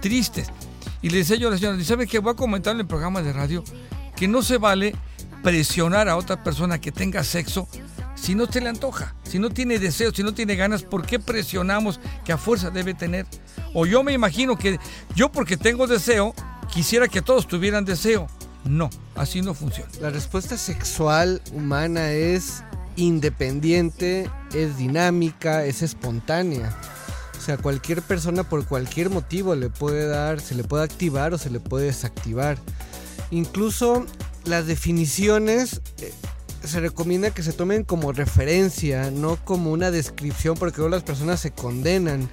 [0.00, 0.48] tristes.
[1.02, 2.18] Y le decía yo a la señora, ¿sabe qué?
[2.18, 3.62] Voy a comentar en el programa de radio
[4.16, 4.94] que no se vale
[5.42, 7.68] presionar a otra persona que tenga sexo
[8.20, 11.18] si no se le antoja, si no tiene deseo, si no tiene ganas, ¿por qué
[11.18, 13.26] presionamos que a fuerza debe tener?
[13.72, 14.78] O yo me imagino que
[15.14, 16.34] yo porque tengo deseo,
[16.72, 18.26] quisiera que todos tuvieran deseo.
[18.64, 19.90] No, así no funciona.
[20.00, 22.62] La respuesta sexual humana es
[22.96, 26.76] independiente, es dinámica, es espontánea.
[27.38, 31.38] O sea, cualquier persona por cualquier motivo le puede dar, se le puede activar o
[31.38, 32.58] se le puede desactivar.
[33.30, 34.04] Incluso
[34.44, 36.12] las definiciones eh,
[36.64, 41.40] se recomienda que se tomen como referencia, no como una descripción, porque luego las personas
[41.40, 42.28] se condenan.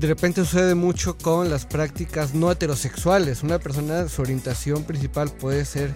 [0.00, 3.42] De repente sucede mucho con las prácticas no heterosexuales.
[3.42, 5.94] Una persona, su orientación principal puede ser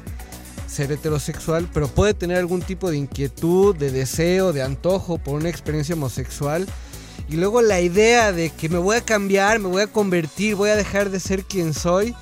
[0.72, 5.50] ser heterosexual, pero puede tener algún tipo de inquietud, de deseo, de antojo por una
[5.50, 6.66] experiencia homosexual.
[7.28, 10.70] Y luego la idea de que me voy a cambiar, me voy a convertir, voy
[10.70, 12.14] a dejar de ser quien soy,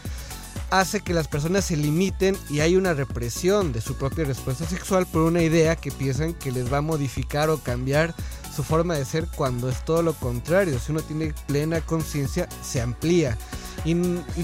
[0.70, 5.06] hace que las personas se limiten y hay una represión de su propia respuesta sexual
[5.06, 8.14] por una idea que piensan que les va a modificar o cambiar
[8.54, 10.78] su forma de ser cuando es todo lo contrario.
[10.78, 13.37] Si uno tiene plena conciencia, se amplía.
[13.85, 13.94] Y,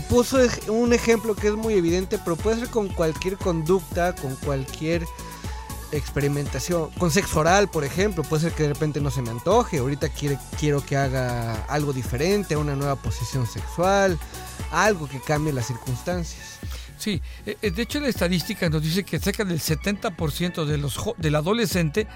[0.09, 5.05] puso un ejemplo que es muy evidente, pero puede ser con cualquier conducta, con cualquier
[5.93, 6.91] experimentación.
[6.99, 9.79] Con sexo oral, por ejemplo, puede ser que de repente no se me antoje.
[9.79, 14.19] Ahorita quiere, quiero que haga algo diferente, una nueva posición sexual,
[14.71, 16.59] algo que cambie las circunstancias.
[16.99, 20.99] Sí, eh, eh, de hecho la estadística nos dice que cerca del 70% de los
[21.19, 22.07] del adolescente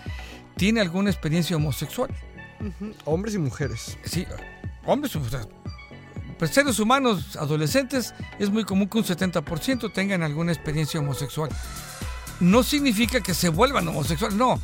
[0.56, 2.10] tiene alguna experiencia homosexual.
[2.60, 2.94] Uh -huh.
[3.04, 3.98] Hombres y mujeres.
[4.04, 4.26] Sí,
[4.84, 5.48] hombres y mujeres.
[6.38, 11.50] Pues seres humanos adolescentes es muy común que un 70% tengan alguna experiencia homosexual.
[12.40, 14.58] No significa que se vuelvan homosexuales, no,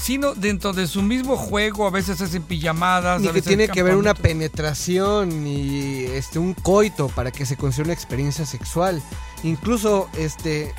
[0.00, 3.20] sino dentro de su mismo juego a veces hacen pijamadas.
[3.20, 7.56] A que veces tiene que haber una penetración y este un coito para que se
[7.56, 9.02] considere una experiencia sexual.
[9.42, 10.74] Incluso este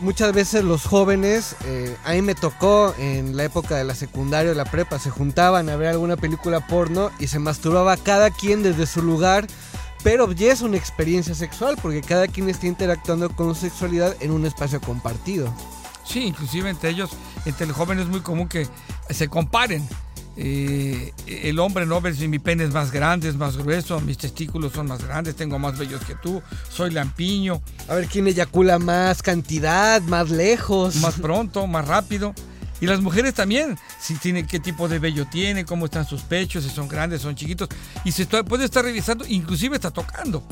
[0.00, 4.50] muchas veces los jóvenes, eh, a mí me tocó en la época de la secundaria
[4.50, 8.64] o la prepa, se juntaban a ver alguna película porno y se masturbaba cada quien
[8.64, 9.46] desde su lugar,
[10.02, 14.32] pero ya es una experiencia sexual porque cada quien está interactuando con su sexualidad en
[14.32, 15.54] un espacio compartido.
[16.06, 17.10] Sí, inclusive entre ellos,
[17.44, 18.66] entre el joven es muy común que
[19.10, 19.86] se comparen.
[20.36, 24.16] Eh, el hombre no ve si mi pene es más grande, es más grueso, mis
[24.16, 28.78] testículos son más grandes, tengo más vellos que tú, soy lampiño, A ver quién eyacula
[28.78, 30.96] más cantidad, más lejos.
[30.96, 32.34] más pronto, más rápido.
[32.80, 36.64] Y las mujeres también, si tienen qué tipo de vello tienen, cómo están sus pechos,
[36.64, 37.68] si son grandes, son chiquitos.
[38.04, 40.42] Y se está- puede estar revisando, inclusive está tocando.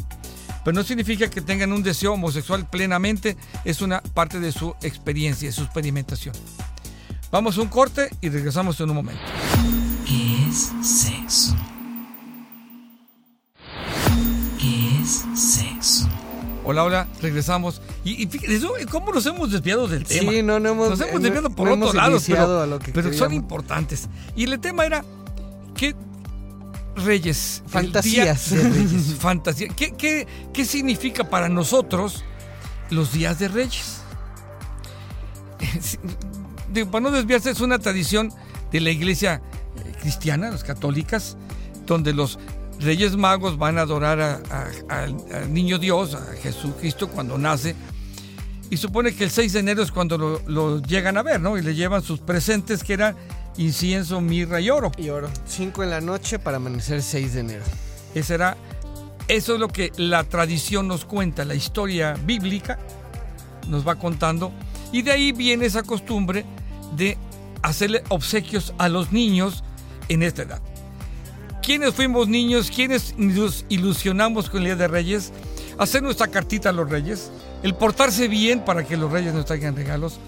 [0.64, 5.48] Pero no significa que tengan un deseo homosexual plenamente, es una parte de su experiencia,
[5.48, 6.34] de su experimentación.
[7.30, 9.22] Vamos a un corte y regresamos en un momento.
[10.06, 11.54] ¿Qué es sexo?
[14.58, 16.08] ¿Qué es sexo?
[16.64, 17.80] Hola, hola, regresamos.
[18.04, 20.32] Y, y fíjense, ¿cómo nos hemos desviado del Sí, tema?
[20.42, 24.08] no, no hemos- Nos hemos no- desviado por no otros lados, pero, pero son importantes.
[24.36, 25.04] Y el tema era,
[25.74, 25.94] ¿qué
[27.04, 27.62] reyes?
[27.66, 29.14] Fantasías día de Reyes.
[29.18, 29.68] Fantasía.
[29.68, 32.24] ¿Qué, qué, qué significa para nosotros
[32.90, 33.96] los días de reyes?
[36.90, 38.32] Para no desviarse, es una tradición
[38.70, 39.42] de la iglesia
[39.84, 41.36] eh, cristiana, las católicas,
[41.86, 42.38] donde los
[42.78, 44.40] reyes magos van a adorar a-
[44.88, 47.74] a- al al niño Dios, a Jesucristo, cuando nace.
[48.70, 51.58] Y supone que el 6 de enero es cuando lo, lo llegan a ver, ¿no?
[51.58, 53.16] Y le llevan sus presentes, que eran
[53.60, 54.90] incienso, mirra y oro.
[54.96, 55.28] Y oro.
[55.46, 57.64] 5 en la noche para amanecer 6 de enero.
[58.14, 58.56] Ese era,
[59.28, 62.78] eso es lo que la tradición nos cuenta, la historia bíblica
[63.68, 64.52] nos va contando.
[64.92, 66.44] Y de ahí viene esa costumbre
[66.96, 67.16] de
[67.62, 69.62] hacerle obsequios a los niños
[70.08, 70.60] en esta edad.
[71.62, 72.70] ¿Quiénes fuimos niños?
[72.74, 75.32] ¿Quiénes nos ilusionamos con el Día de Reyes?
[75.78, 77.30] Hacer nuestra cartita a los reyes,
[77.62, 80.18] el portarse bien para que los reyes nos traigan regalos.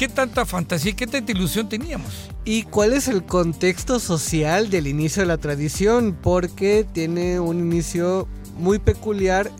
[0.00, 2.30] ¿Qué tanta fantasía, qué tanta ilusión teníamos?
[2.46, 6.16] ¿Y cuál es el contexto social del inicio de la tradición?
[6.22, 9.50] Porque tiene un inicio muy peculiar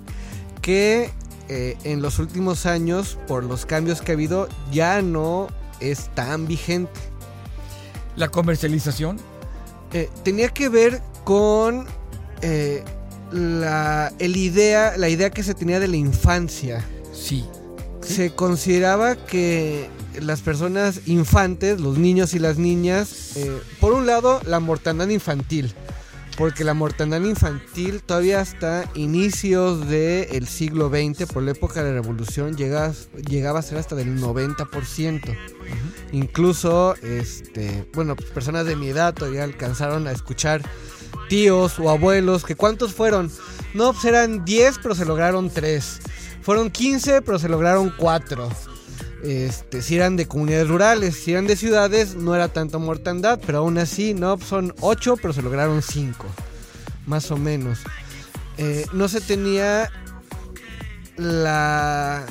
[0.62, 1.10] que
[1.50, 5.48] eh, en los últimos años, por los cambios que ha habido, ya no
[5.78, 6.98] es tan vigente.
[8.16, 9.18] La comercialización,
[9.92, 11.84] Eh, tenía que ver con
[12.40, 12.82] eh,
[13.30, 16.82] la, el idea, la idea que se tenía de la infancia.
[17.12, 17.44] sí.
[18.00, 24.40] Se consideraba que las personas infantes, los niños y las niñas, eh, por un lado
[24.44, 25.72] la mortandad infantil,
[26.36, 32.00] porque la mortandad infantil todavía hasta inicios del siglo XX, por la época de la
[32.00, 32.92] revolución, llega,
[33.28, 35.36] llegaba a ser hasta del 90%.
[36.12, 40.62] Incluso, este, bueno, pues, personas de mi edad todavía alcanzaron a escuchar
[41.28, 43.30] tíos o abuelos, que cuántos fueron.
[43.74, 46.00] No, pues eran 10, pero se lograron 3.
[46.42, 48.50] Fueron 15, pero se lograron 4.
[49.22, 53.58] Este, si eran de comunidades rurales, si eran de ciudades, no era tanta mortandad, pero
[53.58, 56.26] aún así, no, son 8, pero se lograron 5.
[57.06, 57.80] Más o menos.
[58.56, 59.90] Eh, no se tenía
[61.16, 62.24] la,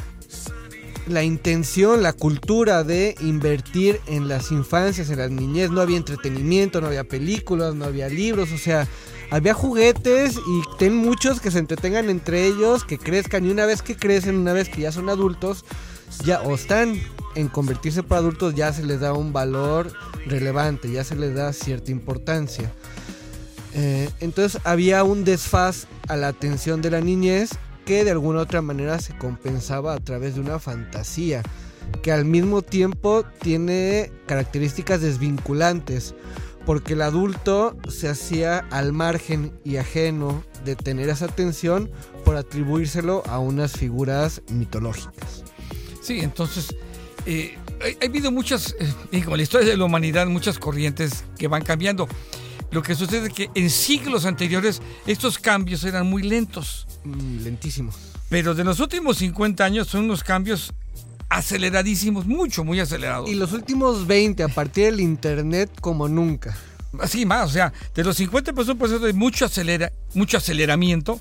[1.07, 5.69] la intención, la cultura de invertir en las infancias, en las niñez.
[5.69, 8.87] No había entretenimiento, no había películas, no había libros, o sea,
[9.31, 13.81] había juguetes y ten muchos que se entretengan entre ellos, que crezcan y una vez
[13.81, 15.65] que crecen, una vez que ya son adultos,
[16.23, 16.99] ya o están
[17.35, 19.91] en convertirse por adultos, ya se les da un valor
[20.25, 22.71] relevante, ya se les da cierta importancia.
[23.73, 27.51] Eh, entonces había un desfaz a la atención de la niñez
[27.85, 31.43] que de alguna otra manera se compensaba a través de una fantasía
[32.01, 36.13] que al mismo tiempo tiene características desvinculantes
[36.65, 41.89] porque el adulto se hacía al margen y ajeno de tener esa atención
[42.25, 45.43] por atribuírselo a unas figuras mitológicas.
[46.09, 46.75] Sí, entonces
[47.27, 47.55] eh,
[48.01, 48.75] ha habido muchas,
[49.11, 52.07] eh, como la historia de la humanidad, muchas corrientes que van cambiando.
[52.71, 57.91] Lo que sucede es que en siglos anteriores estos cambios eran muy lentos, Mm, lentísimo.
[58.27, 60.73] pero de los últimos 50 años son unos cambios
[61.29, 63.29] aceleradísimos, mucho, muy acelerados.
[63.29, 66.57] Y los últimos 20, a partir del internet, como nunca.
[66.99, 71.19] Así más, o sea, de los 50 pues un proceso de mucho, acelera, mucho aceleramiento,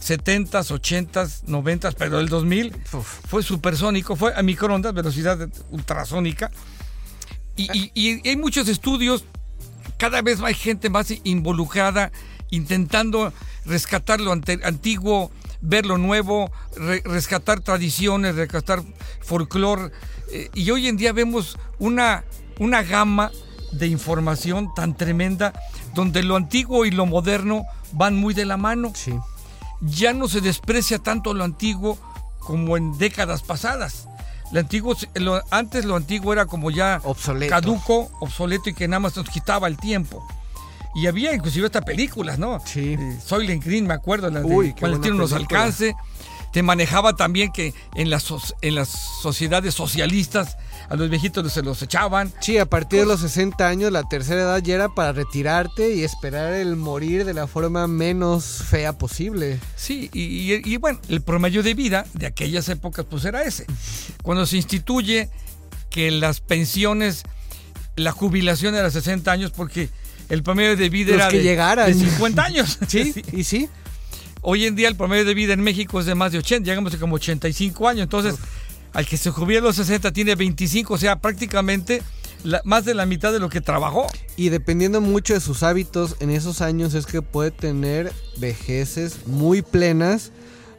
[0.00, 3.20] 70s, 80s, 90s, pero el 2000 Uf.
[3.28, 6.50] fue supersónico, fue a microondas, velocidad ultrasónica.
[7.56, 9.24] Y, y- y hay muchos estudios,
[9.98, 12.10] cada vez hay gente más involucrada,
[12.50, 13.32] intentando
[13.66, 18.82] rescatar lo antiguo, ver lo nuevo, re- rescatar tradiciones, rescatar
[19.20, 19.92] folclore.
[20.32, 22.24] eh, y hoy en día vemos una,
[22.58, 23.30] una gama
[23.72, 25.52] de información tan tremenda,
[25.94, 29.12] donde lo antiguo y lo moderno van muy de la mano Sí.
[29.80, 31.98] Ya no se desprecia tanto lo antiguo
[32.38, 34.06] como en décadas pasadas.
[34.52, 37.50] Lo antiguo, lo- antes lo antiguo era como ya Obsoleto.
[37.50, 40.26] caduco, obsoleto y que nada más nos quitaba el tiempo.
[40.94, 42.60] Y había inclusive hasta películas, ¿no?
[42.64, 42.96] Sí.
[42.98, 45.94] Eh, Soylent Green, me acuerdo, la de Uy, qué cuando tiene unos alcances.
[46.52, 48.26] Te manejaba también que en las,
[48.60, 50.56] en las sociedades socialistas
[50.90, 52.32] a los viejitos se los echaban.
[52.40, 56.02] Sí, a partir de los 60 años, la tercera edad ya era para retirarte y
[56.02, 59.58] esperar el morir de la forma menos fea posible.
[59.76, 63.66] Sí, y, y- y bueno, el promedio de vida de aquellas épocas pues era ese.
[64.22, 65.30] Cuando se instituye
[65.90, 67.22] que las pensiones,
[67.96, 69.88] la jubilación era 60 años porque
[70.28, 71.86] el promedio de vida Los era que de, llegaran.
[71.86, 72.78] de 50 años.
[72.88, 73.68] Sí, y sí.
[74.42, 76.94] Hoy en día el promedio de vida en México es de más de 80, llegamos
[76.94, 78.04] a como 85 años.
[78.04, 78.36] Entonces,
[78.92, 82.02] al que se jubila a los 60 tiene 25, o sea, prácticamente
[82.44, 84.06] la- más de la mitad de lo que trabajó.
[84.36, 89.62] Y dependiendo mucho de sus hábitos en esos años es que puede tener vejeces muy
[89.62, 90.32] plenas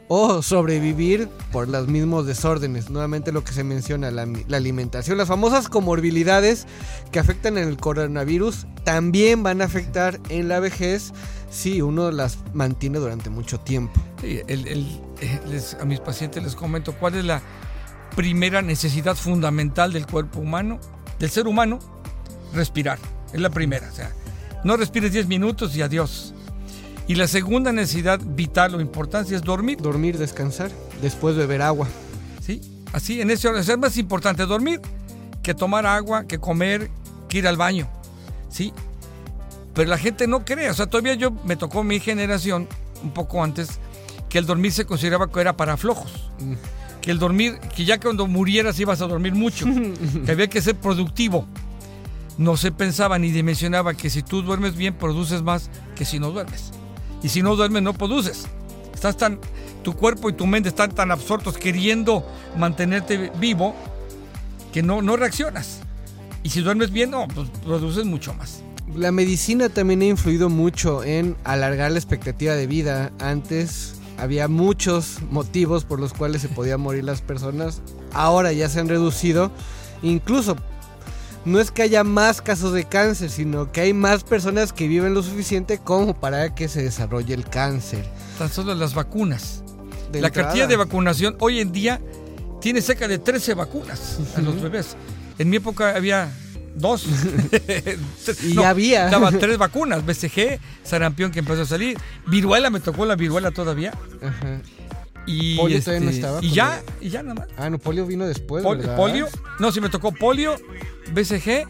[0.08, 2.90] o sobrevivir por los mismos desórdenes.
[2.90, 5.16] Nuevamente lo que se menciona, la, la alimentación.
[5.16, 6.66] Las famosas comorbilidades
[7.12, 11.12] que afectan el coronavirus también van a afectar en la vejez
[11.50, 13.98] si uno las mantiene durante mucho tiempo.
[14.20, 17.40] Sí, el- el- eh, les- a mis pacientes les comento cuál es la
[18.14, 20.78] primera necesidad fundamental del cuerpo humano,
[21.18, 21.78] del ser humano,
[22.54, 22.98] respirar.
[23.32, 24.12] Es la primera, o sea,
[24.64, 26.34] no respires 10 minutos y adiós.
[27.08, 30.70] Y la segunda necesidad vital o importancia es dormir, Dormir, descansar,
[31.00, 31.88] después beber agua.
[32.40, 32.60] ¿sí?
[32.92, 34.80] Así, en ese orden, es más importante dormir
[35.42, 36.90] que tomar agua, que comer,
[37.28, 37.88] que ir al baño,
[38.48, 38.72] ¿sí?
[39.74, 42.68] Pero la gente no cree, o sea, todavía yo me tocó mi generación,
[43.02, 43.80] un poco antes,
[44.28, 46.30] que el dormir se consideraba que era para flojos.
[47.02, 49.66] Que el dormir, que ya cuando murieras ibas a dormir mucho,
[50.24, 51.46] que había que ser productivo.
[52.38, 56.30] No se pensaba ni dimensionaba que si tú duermes bien, produces más que si no
[56.30, 56.70] duermes.
[57.22, 58.46] Y si no duermes, no produces.
[58.94, 59.38] Estás tan,
[59.82, 62.26] tu cuerpo y tu mente están tan absortos queriendo
[62.56, 63.74] mantenerte vivo
[64.72, 65.80] que no, no reaccionas.
[66.42, 68.62] Y si duermes bien, no, pues produces mucho más.
[68.94, 73.12] La medicina también ha influido mucho en alargar la expectativa de vida.
[73.20, 77.82] Antes había muchos motivos por los cuales se podían morir las personas.
[78.12, 79.50] Ahora ya se han reducido.
[80.00, 80.56] Incluso
[81.44, 85.12] no es que haya más casos de cáncer, sino que hay más personas que viven
[85.12, 88.06] lo suficiente como para que se desarrolle el cáncer.
[88.38, 89.64] Tan solo las vacunas.
[90.12, 90.50] De la entrada.
[90.50, 92.00] cartilla de vacunación hoy en día
[92.60, 94.94] tiene cerca de 13 vacunas a los bebés.
[95.38, 96.30] En mi época había
[96.74, 97.04] dos.
[98.42, 99.06] Y ya había.
[99.10, 103.92] Daban tres vacunas, BCG, sarampión que empezó a salir, viruela, me tocó la viruela todavía.
[104.22, 104.60] Ajá.
[105.26, 107.48] Y, Polio todavía no estaba y ya, el- y ya nada más.
[107.56, 108.64] Ah, no, polio vino después.
[108.64, 108.96] Pol- ¿verdad?
[108.96, 109.28] polio,
[109.60, 110.56] no, sí me tocó polio,
[111.12, 111.68] BCG,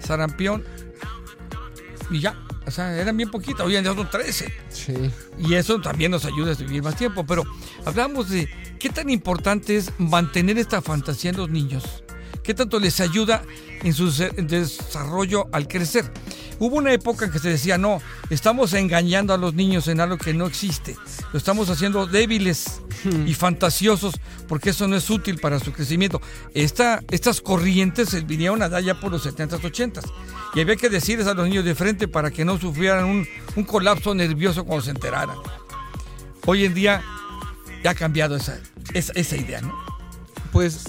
[0.00, 0.64] sarampión
[2.10, 2.34] y ya.
[2.66, 4.52] O sea, eran bien poquitas, hoy en día son 13.
[4.70, 4.94] Sí.
[5.38, 7.24] Y eso también nos ayuda a vivir más tiempo.
[7.26, 7.44] Pero
[7.86, 12.02] hablamos de qué tan importante es mantener esta fantasía en los niños.
[12.48, 13.42] ¿Qué tanto les ayuda
[13.82, 16.10] en su desarrollo al crecer?
[16.58, 20.16] Hubo una época en que se decía, no, estamos engañando a los niños en algo
[20.16, 20.96] que no existe.
[21.30, 22.80] Lo estamos haciendo débiles
[23.26, 24.14] y fantasiosos
[24.48, 26.22] porque eso no es útil para su crecimiento.
[26.54, 30.10] Esta, estas corrientes se vinieron a dar ya por los 70s, 80s.
[30.54, 33.64] Y había que decirles a los niños de frente para que no sufrieran un, un
[33.64, 35.36] colapso nervioso cuando se enteraran.
[36.46, 37.02] Hoy en día
[37.84, 38.58] ya ha cambiado esa,
[38.94, 39.74] esa, esa idea, ¿no?
[40.50, 40.86] Pues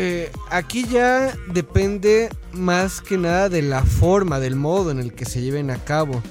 [0.00, 5.24] eh, aquí ya depende más que nada de la forma, del modo en el que
[5.24, 6.22] se lleven a cabo.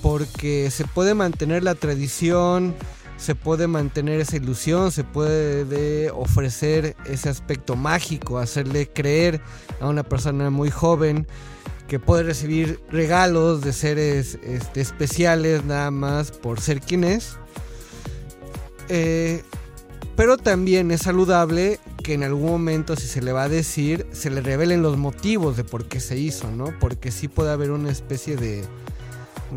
[0.00, 2.72] Porque se puede mantener la tradición,
[3.16, 9.40] se puede mantener esa ilusión, se puede ofrecer ese aspecto mágico, hacerle creer
[9.80, 11.26] a una persona muy joven
[11.88, 17.36] que puede recibir regalos de seres este, especiales nada más por ser quien es.
[18.88, 19.42] Eh,
[20.14, 24.30] pero también es saludable que en algún momento, si se le va a decir, se
[24.30, 26.72] le revelen los motivos de por qué se hizo, ¿no?
[26.80, 28.64] Porque sí puede haber una especie de,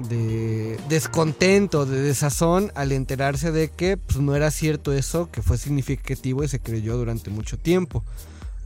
[0.09, 5.57] de descontento, de desazón al enterarse de que pues, no era cierto eso, que fue
[5.57, 8.03] significativo y se creyó durante mucho tiempo.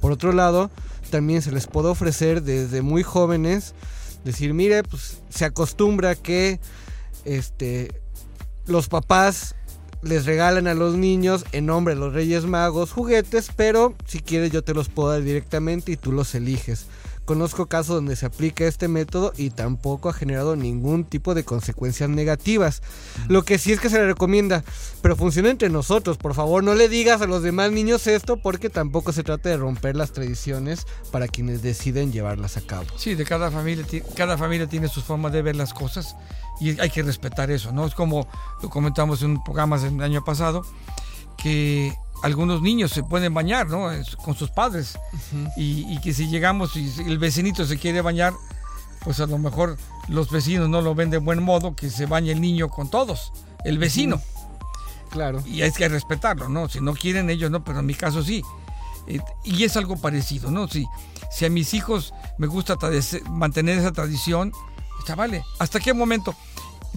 [0.01, 0.69] Por otro lado,
[1.09, 3.73] también se les puede ofrecer desde muy jóvenes,
[4.23, 6.59] decir, mire, pues se acostumbra que
[7.25, 7.91] este,
[8.65, 9.55] los papás
[10.01, 14.51] les regalan a los niños en nombre de los Reyes Magos juguetes, pero si quieres
[14.51, 16.85] yo te los puedo dar directamente y tú los eliges.
[17.27, 22.09] Conozco casos donde se aplica este método y tampoco ha generado ningún tipo de consecuencias
[22.09, 22.81] negativas.
[23.27, 24.63] Lo que sí es que se le recomienda,
[25.01, 26.17] pero funciona entre nosotros.
[26.17, 29.57] Por favor, no le digas a los demás niños esto porque tampoco se trata de
[29.57, 32.85] romper las tradiciones para quienes deciden llevarlas a cabo.
[32.95, 36.15] Sí, de cada familia, cada familia tiene sus formas de ver las cosas
[36.61, 37.85] y hay que respetar eso, ¿no?
[37.85, 38.25] Es como
[38.63, 40.61] lo comentamos en un programa el año pasado,
[41.35, 41.93] que
[42.23, 43.89] algunos niños se pueden bañar, ¿no?
[44.23, 44.97] Con sus padres.
[45.55, 48.33] y, que si llegamos y el vecinito se quiere bañar,
[49.03, 52.31] pues a lo mejor los vecinos no lo ven de buen modo, que se bañe
[52.31, 53.31] el niño con todos,
[53.63, 54.21] el vecino.
[55.09, 55.41] Claro.
[55.45, 56.67] Y hay que respetarlo, ¿no?
[56.67, 58.43] Si no quieren ellos, no, pero en mi caso sí.
[59.07, 60.67] Eh, y es algo parecido, ¿no?
[60.67, 60.85] Si,
[61.31, 62.77] si a mis hijos me gusta
[63.29, 64.51] mantener esa tradición,
[65.15, 66.35] vale ¿hasta qué momento?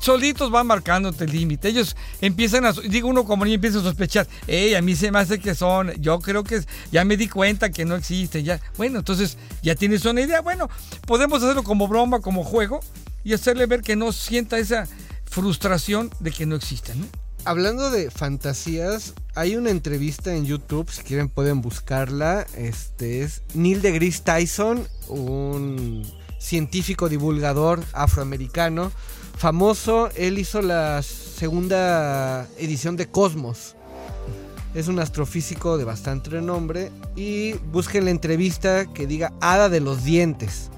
[0.00, 1.68] Solitos van marcándote el límite.
[1.68, 5.18] Ellos empiezan a, digo uno como niño empieza a sospechar, hey, a mí se me
[5.18, 8.60] hace que son, yo creo que ya me di cuenta que no existen, ya.
[8.76, 10.68] Bueno, entonces ya tienes una idea, bueno,
[11.06, 12.80] podemos hacerlo como broma, como juego
[13.24, 14.88] y hacerle ver que no sienta esa
[15.26, 17.08] frustración de que no existen,
[17.46, 22.46] Hablando de fantasías, hay una entrevista en YouTube, si quieren pueden buscarla.
[22.54, 26.06] Este es Neil deGrasse Tyson, un
[26.40, 28.90] científico divulgador afroamericano
[29.36, 33.76] famoso, él hizo la segunda edición de Cosmos.
[34.74, 40.04] Es un astrofísico de bastante renombre y busquen la entrevista que diga Hada de los
[40.04, 40.70] Dientes.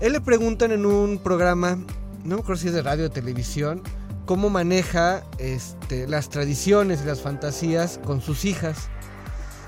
[0.00, 1.78] Él le preguntan en un programa,
[2.24, 3.82] no me acuerdo si es de radio o televisión,
[4.26, 8.90] cómo maneja este, las tradiciones y las fantasías con sus hijas.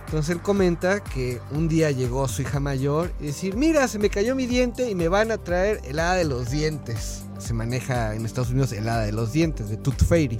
[0.09, 4.11] Entonces él comenta que un día llegó su hija mayor y decir, mira, se me
[4.11, 8.15] cayó mi diente y me van a traer el hada de los dientes se maneja
[8.15, 10.39] en Estados Unidos el hada de los dientes, de Tooth Fairy.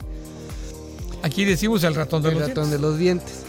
[1.23, 3.45] Aquí decimos el ratón de el los ratón de los dientes.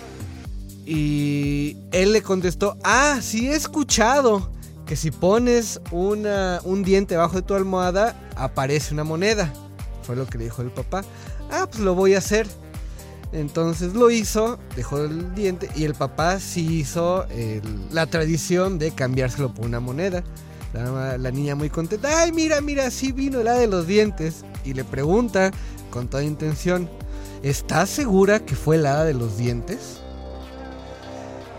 [0.85, 4.49] Y él le contestó, ah, sí he escuchado
[4.85, 9.53] que si pones una, un diente bajo de tu almohada, aparece una moneda.
[10.03, 11.03] Fue lo que le dijo el papá.
[11.51, 12.47] Ah, pues lo voy a hacer.
[13.31, 17.25] Entonces lo hizo, dejó el diente y el papá sí hizo
[17.91, 20.23] la tradición de cambiárselo por una moneda.
[20.73, 22.21] La, niña muy contenta.
[22.21, 24.45] Ay, mira, mira, sí vino la de los dientes.
[24.63, 25.51] Y le pregunta
[25.89, 26.89] con toda intención,
[27.41, 30.01] ¿estás segura que fue la de los dientes?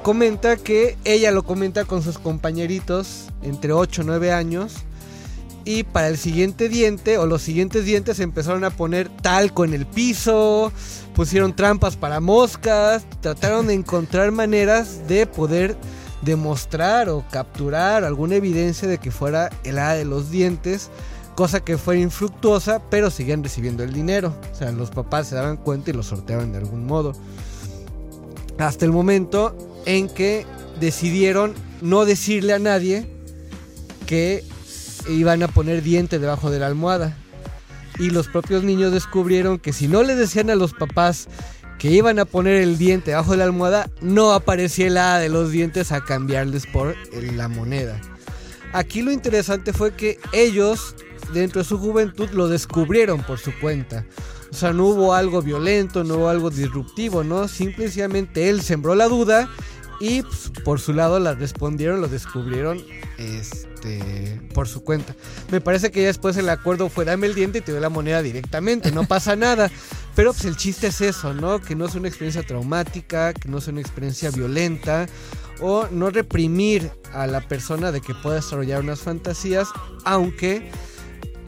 [0.03, 4.75] Comenta que ella lo comenta con sus compañeritos entre 8 y 9 años.
[5.65, 9.87] Y para el siguiente diente o los siguientes dientes empezaron a poner talco en el
[9.87, 10.73] piso,
[11.21, 15.77] pusieron trampas para moscas, trataron de encontrar maneras de poder
[16.23, 20.89] demostrar o capturar alguna evidencia de que fuera el hada de los dientes,
[21.35, 24.35] cosa que fue infructuosa, pero seguían recibiendo el dinero.
[24.51, 27.13] O sea, los papás se daban cuenta y lo sorteaban de algún modo.
[28.57, 29.55] Hasta el momento
[29.85, 30.47] en que
[30.81, 31.53] decidieron
[31.83, 33.07] no decirle a nadie
[34.07, 34.43] que
[35.07, 37.15] iban a poner diente debajo de la almohada.
[38.01, 41.29] Y los propios niños descubrieron que si no le decían a los papás
[41.79, 45.53] que iban a poner el diente bajo la almohada, no aparecía el hada de los
[45.53, 48.01] dientes a cambiarles por la moneda.
[48.73, 50.97] Aquí lo interesante fue que ellos,
[51.35, 54.07] dentro de su juventud, lo descubrieron por su cuenta.
[54.51, 57.49] O sea, no hubo algo violento, no hubo algo disruptivo, ¿no?
[57.49, 59.49] Simplemente él sembró la duda
[60.01, 62.83] y pues, por su lado la respondieron, lo descubrieron
[63.81, 65.15] este, por su cuenta.
[65.51, 67.89] Me parece que ya después el acuerdo fue dame el diente y te doy la
[67.89, 69.71] moneda directamente, no pasa nada.
[70.15, 71.61] Pero pues el chiste es eso, ¿no?
[71.61, 75.07] Que no es una experiencia traumática, que no es una experiencia violenta
[75.61, 79.69] o no reprimir a la persona de que pueda desarrollar unas fantasías,
[80.05, 80.71] aunque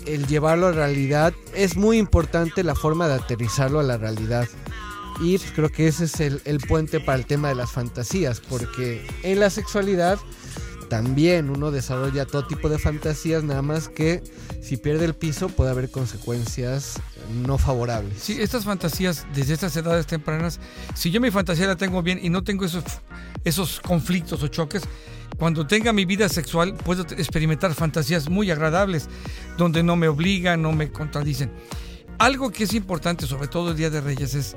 [0.06, 4.48] el llevarlo a realidad es muy importante la forma de aterrizarlo a la realidad.
[5.20, 9.06] Y pues, creo que ese es el, puente para el tema de las fantasías, porque
[9.22, 10.18] en la sexualidad
[10.92, 14.22] también uno desarrolla todo tipo de fantasías, nada más que
[14.60, 17.00] si pierde el piso puede haber consecuencias
[17.46, 18.18] no favorables.
[18.20, 20.60] Sí, estas fantasías desde estas edades tempranas,
[20.94, 22.84] si yo mi fantasía la tengo bien y no tengo esos,
[23.42, 24.82] esos conflictos o choques,
[25.38, 29.08] cuando tenga mi vida sexual puedo experimentar fantasías muy agradables,
[29.56, 31.50] donde no me obligan, no me contradicen.
[32.18, 34.56] Algo que es importante, sobre todo el Día de Reyes, es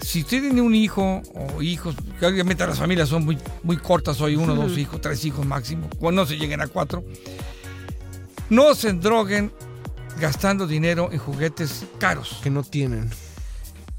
[0.00, 4.20] si usted tiene un hijo o hijos, que obviamente las familias son muy, muy cortas,
[4.20, 7.04] hoy uno, dos hijos, tres hijos máximo, cuando no se lleguen a cuatro,
[8.50, 9.52] no se endroguen
[10.18, 12.40] gastando dinero en juguetes caros.
[12.42, 13.10] Que no tienen.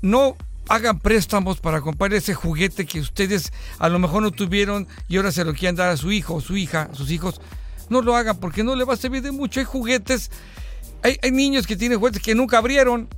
[0.01, 0.35] No
[0.67, 5.31] hagan préstamos para comprar ese juguete que ustedes a lo mejor no tuvieron y ahora
[5.31, 7.41] se lo quieren dar a su hijo o su hija, a sus hijos.
[7.89, 9.59] No lo hagan porque no le va a servir de mucho.
[9.59, 10.31] Hay juguetes,
[11.01, 13.09] hay, hay niños que tienen juguetes que nunca abrieron.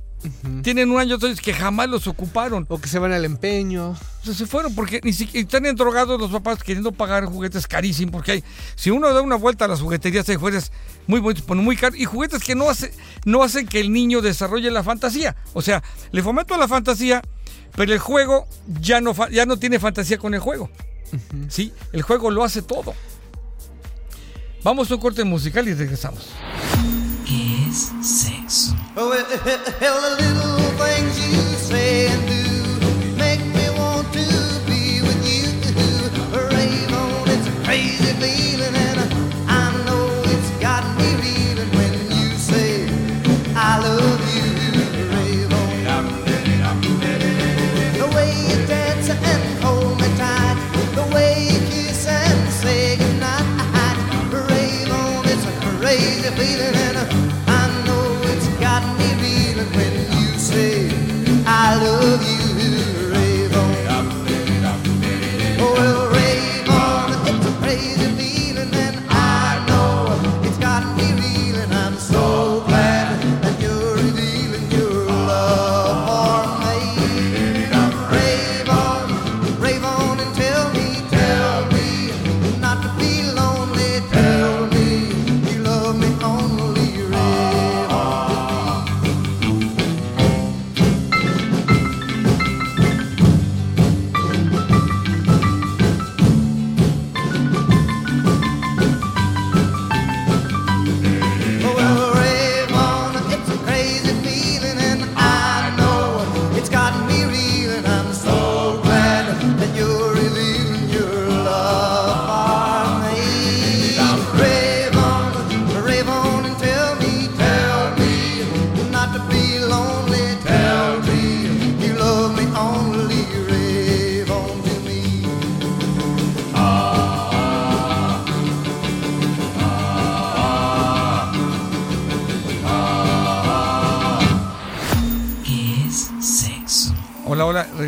[0.62, 2.66] Tienen un año entonces que jamás los ocuparon.
[2.68, 3.90] O que se van al empeño.
[3.90, 8.12] O sea, se fueron porque ni siquiera están endrogados los papás queriendo pagar juguetes carísimos.
[8.12, 8.44] Porque hay,
[8.76, 10.72] si uno da una vuelta a las jugueterías, hay juguetes
[11.06, 11.98] muy bonitos, pero muy caros.
[11.98, 12.92] Y juguetes que no, hace,
[13.24, 15.36] no hacen que el niño desarrolle la fantasía.
[15.52, 17.22] O sea, le fomento la fantasía,
[17.74, 18.46] pero el juego
[18.80, 20.70] ya no, ya no tiene fantasía con el juego.
[21.48, 21.72] ¿Sí?
[21.92, 22.94] El juego lo hace todo.
[24.62, 26.28] Vamos a un corte musical y regresamos.
[27.26, 28.41] ¿Qué es sexo?
[28.94, 29.38] Oh, well, the
[30.20, 32.11] little things you say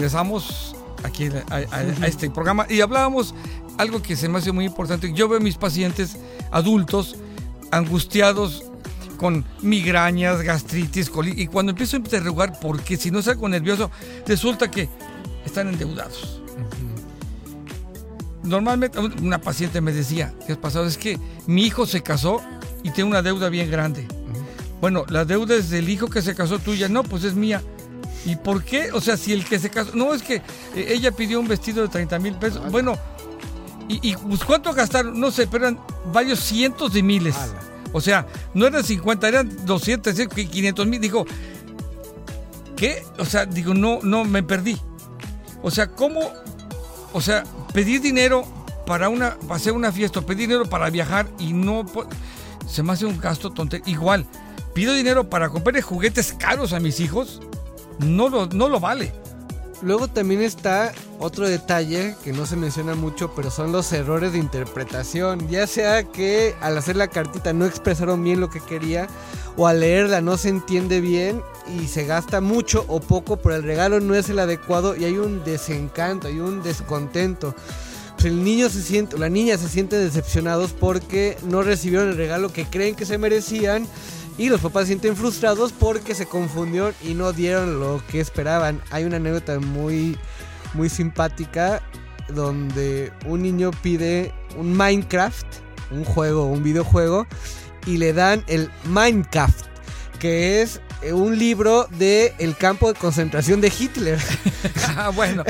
[0.08, 3.34] regresamos aquí a, a- a este programa y hablábamos
[3.78, 5.10] algo que se me hace muy importante.
[5.14, 6.18] Yo veo a mis pacientes
[6.50, 7.16] adultos
[7.70, 8.64] angustiados
[9.16, 13.48] con migrañas, gastritis, colitis, y cuando empiezo a interrogar por qué, si no es algo
[13.48, 13.90] nervioso,
[14.26, 14.90] resulta que
[15.46, 16.42] están endeudados.
[18.42, 20.84] Normalmente una paciente me decía, ¿qué ha pasado?
[20.86, 22.42] Es que mi hijo se casó
[22.82, 24.06] y tiene una deuda bien grande.
[24.82, 27.62] Bueno, la deuda es del hijo que se casó tuya, no, pues es mía.
[28.24, 28.90] ¿Y por qué?
[28.92, 31.82] O sea, si el que se casó, no es que eh, ella pidió un vestido
[31.82, 32.98] de 30 mil pesos, bueno,
[33.88, 35.80] y, y, pues, cuánto gastaron, no sé, pero eran
[36.12, 37.36] varios cientos de miles.
[37.92, 41.00] O sea, no eran 50, eran 200, 500 mil.
[41.00, 41.26] Dijo,
[42.76, 43.04] ¿qué?
[43.18, 44.80] O sea, digo, no, no, me perdí.
[45.62, 46.20] O sea, ¿cómo?
[47.12, 48.44] O sea, pedir dinero
[48.86, 51.86] para una, para hacer una fiesta, pedir dinero para viajar y no
[52.66, 53.76] se me hace un gasto tonto.
[53.86, 54.26] Igual,
[54.74, 57.40] pido dinero para comprarle juguetes caros a mis hijos,
[57.98, 59.12] no lo, no lo vale.
[59.82, 64.38] Luego también está otro detalle que no se menciona mucho, pero son los errores de
[64.38, 65.48] interpretación.
[65.48, 69.08] Ya sea que al hacer la cartita no expresaron bien lo que quería,
[69.56, 71.42] o al leerla no se entiende bien
[71.78, 75.18] y se gasta mucho o poco, pero el regalo no es el adecuado y hay
[75.18, 77.54] un desencanto, hay un descontento.
[78.14, 82.52] Pues el niño se siente, la niña se siente decepcionados porque no recibieron el regalo
[82.52, 83.86] que creen que se merecían.
[84.36, 88.80] Y los papás se sienten frustrados porque se confundieron y no dieron lo que esperaban.
[88.90, 90.18] Hay una anécdota muy,
[90.74, 91.82] muy simpática
[92.28, 95.46] donde un niño pide un Minecraft,
[95.92, 97.26] un juego, un videojuego,
[97.86, 99.66] y le dan el Minecraft,
[100.18, 100.80] que es
[101.12, 104.18] un libro de el campo de concentración de Hitler.
[104.96, 105.42] Ah, bueno,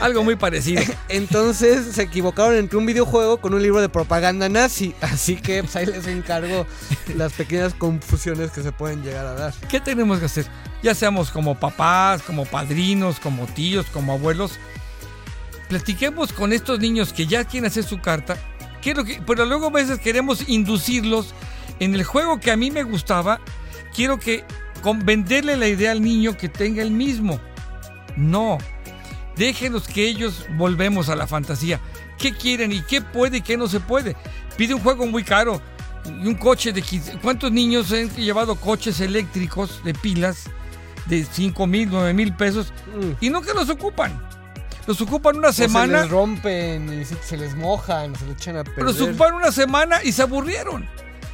[0.00, 0.82] algo muy parecido.
[1.10, 4.94] Entonces se equivocaron entre un videojuego con un libro de propaganda nazi.
[5.02, 6.66] Así que pues, ahí les encargo
[7.14, 9.54] las pequeñas confusiones que se pueden llegar a dar.
[9.68, 10.46] ¿Qué tenemos que hacer?
[10.82, 14.52] Ya seamos como papás, como padrinos, como tíos, como abuelos.
[15.68, 18.36] Platiquemos con estos niños que ya quieren hacer su carta
[18.82, 21.34] ¿Qué es lo que- pero luego a veces queremos inducirlos
[21.80, 23.40] en el juego que a mí me gustaba.
[23.94, 24.42] Quiero que
[24.80, 27.40] con venderle la idea al niño que tenga el mismo.
[28.16, 28.58] No.
[29.36, 31.80] Déjenos que ellos volvemos a la fantasía.
[32.18, 34.14] ¿Qué quieren y qué puede y qué no se puede?
[34.56, 35.60] Pide un juego muy caro
[36.22, 37.18] y un coche de 15.
[37.22, 40.44] ¿Cuántos niños han llevado coches eléctricos de pilas
[41.06, 43.12] de 5 mil, 9 mil pesos Mm.
[43.24, 44.20] y no que los ocupan?
[44.86, 46.02] Los ocupan una O se semana.
[46.02, 48.74] les rompen y se, les mojan, se les echan a perder.
[48.78, 50.86] Pero se ocuparon una semana y se aburrieron.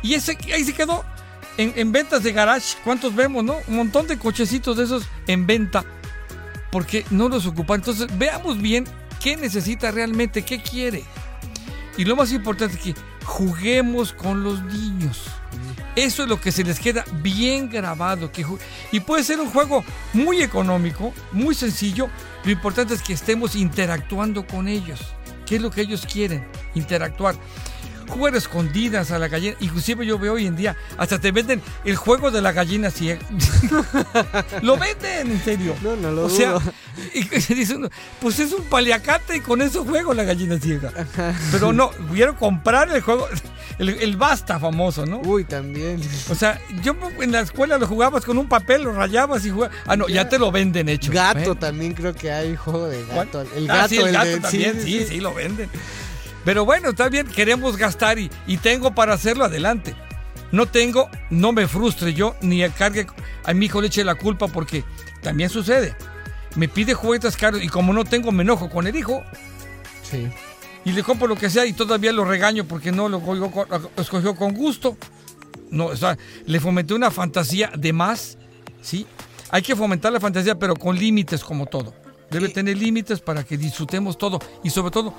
[0.03, 1.05] Y ese ahí se quedó.
[1.57, 3.57] En, en ventas de garage, ¿cuántos vemos, no?
[3.67, 5.85] Un montón de cochecitos de esos en venta.
[6.71, 7.81] Porque no los ocupan.
[7.81, 8.85] Entonces, veamos bien
[9.21, 11.05] qué necesita realmente, qué quiere.
[11.97, 12.95] Y lo más importante es que
[13.25, 15.25] juguemos con los niños.
[15.95, 18.31] Eso es lo que se les queda bien grabado.
[18.31, 18.45] Que
[18.93, 19.83] y puede ser un juego
[20.13, 22.09] muy económico, muy sencillo.
[22.45, 25.01] Lo importante es que estemos interactuando con ellos.
[25.47, 26.47] ¿Qué es lo que ellos quieren?
[26.75, 27.35] Interactuar.
[28.09, 29.57] Jugar a escondidas a la gallina.
[29.61, 33.21] Inclusive yo veo hoy en día, hasta te venden el juego de la gallina ciega.
[34.63, 35.75] lo venden, en serio.
[35.83, 36.63] No, no lo O sea, dudo.
[37.15, 37.89] y se dice uno,
[38.21, 40.91] pues es un paliacate y con eso juego la gallina ciega.
[41.53, 43.29] Pero no, quiero comprar el juego,
[43.79, 45.19] el, el basta famoso, ¿no?
[45.21, 46.01] Uy, también.
[46.31, 49.77] O sea, yo en la escuela lo jugabas con un papel, lo rayabas y jugabas.
[49.87, 51.13] Ah, no, ya te lo venden hecho.
[51.13, 51.57] Gato ¿eh?
[51.57, 53.27] también creo que hay juego de ¿Cuál?
[53.27, 53.43] gato.
[53.55, 55.69] El Ah, gato, sí, el gato de- también, sí, sí, lo venden.
[56.47, 59.97] Pero bueno, está bien, queremos gastar y, y tengo para hacerlo adelante.
[60.53, 63.05] No tengo, no me frustre yo, ni cargue
[63.45, 64.85] a mi hijo le eche la culpa porque
[65.23, 65.97] también sucede.
[66.55, 69.25] Me pide juguetes caros y como no tengo, me enojo con el hijo
[70.05, 70.29] Sí.
[70.85, 73.51] y le compro lo que sea y todavía lo regaño porque no lo lo
[73.97, 74.97] escogió con gusto.
[75.73, 76.17] No, o sea,
[76.47, 78.39] le fomenté una fantasía de más,
[78.83, 79.05] ¿sí?
[79.51, 81.93] Hay que fomentar la fantasía, pero con límites como todo.
[82.31, 85.15] Debe tener límites para que disfrutemos todo y sobre todo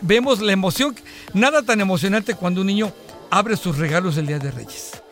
[0.00, 0.94] vemos la emoción.
[1.32, 2.92] Nada tan emocionante cuando un niño
[3.30, 5.02] abre sus regalos el Día de Reyes.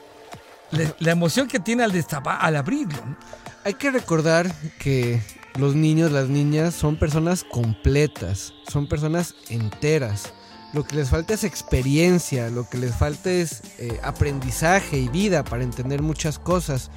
[0.71, 1.93] La, la emoción que tiene al
[2.25, 2.99] al abrirlo.
[3.05, 3.17] ¿no?
[3.65, 5.21] Hay que recordar que
[5.59, 10.33] los niños, las niñas son personas completas, son personas enteras.
[10.73, 15.45] Lo que les falta es experiencia, lo que les falta es eh, aprendizaje y vida
[15.45, 16.91] para entender muchas cosas.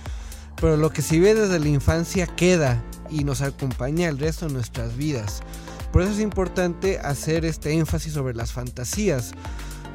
[0.62, 2.84] Pero lo que se vive desde la infancia queda
[3.14, 5.42] y nos acompaña el resto de nuestras vidas.
[5.92, 9.32] Por eso es importante hacer este énfasis sobre las fantasías.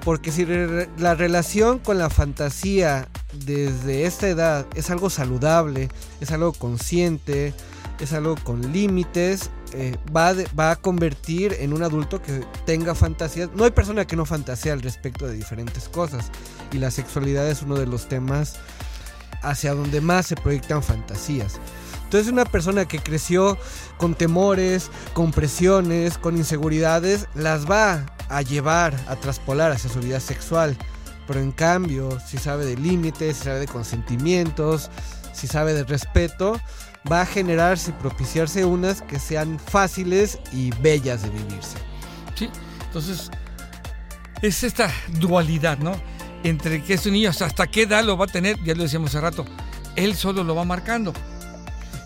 [0.04, 3.08] Porque si la relación con la fantasía
[3.44, 5.88] desde esta edad es algo saludable,
[6.20, 7.52] es algo consciente,
[7.98, 13.50] es algo con límites, eh, va, va a convertir en un adulto que tenga fantasías.
[13.54, 16.30] No hay persona que no fantasea al respecto de diferentes cosas.
[16.72, 18.54] Y la sexualidad es uno de los temas
[19.42, 21.60] hacia donde más se proyectan fantasías.
[22.08, 23.58] Entonces una persona que creció
[23.98, 30.18] con temores, con presiones, con inseguridades, las va a llevar a traspolar hacia su vida
[30.18, 30.74] sexual.
[31.26, 34.90] Pero en cambio, si sabe de límites, si sabe de consentimientos,
[35.34, 36.58] si sabe de respeto,
[37.12, 41.76] va a generarse y propiciarse unas que sean fáciles y bellas de vivirse.
[42.36, 42.48] ¿sí?
[42.86, 43.30] Entonces,
[44.40, 44.90] es esta
[45.20, 45.92] dualidad, ¿no?
[46.42, 49.10] Entre que ese niño hasta, hasta qué edad lo va a tener, ya lo decíamos
[49.10, 49.44] hace rato,
[49.94, 51.12] él solo lo va marcando.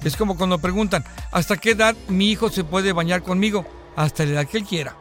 [0.05, 3.65] Es como cuando preguntan, ¿hasta qué edad mi hijo se puede bañar conmigo?
[3.97, 4.97] Hasta la edad que él quiera.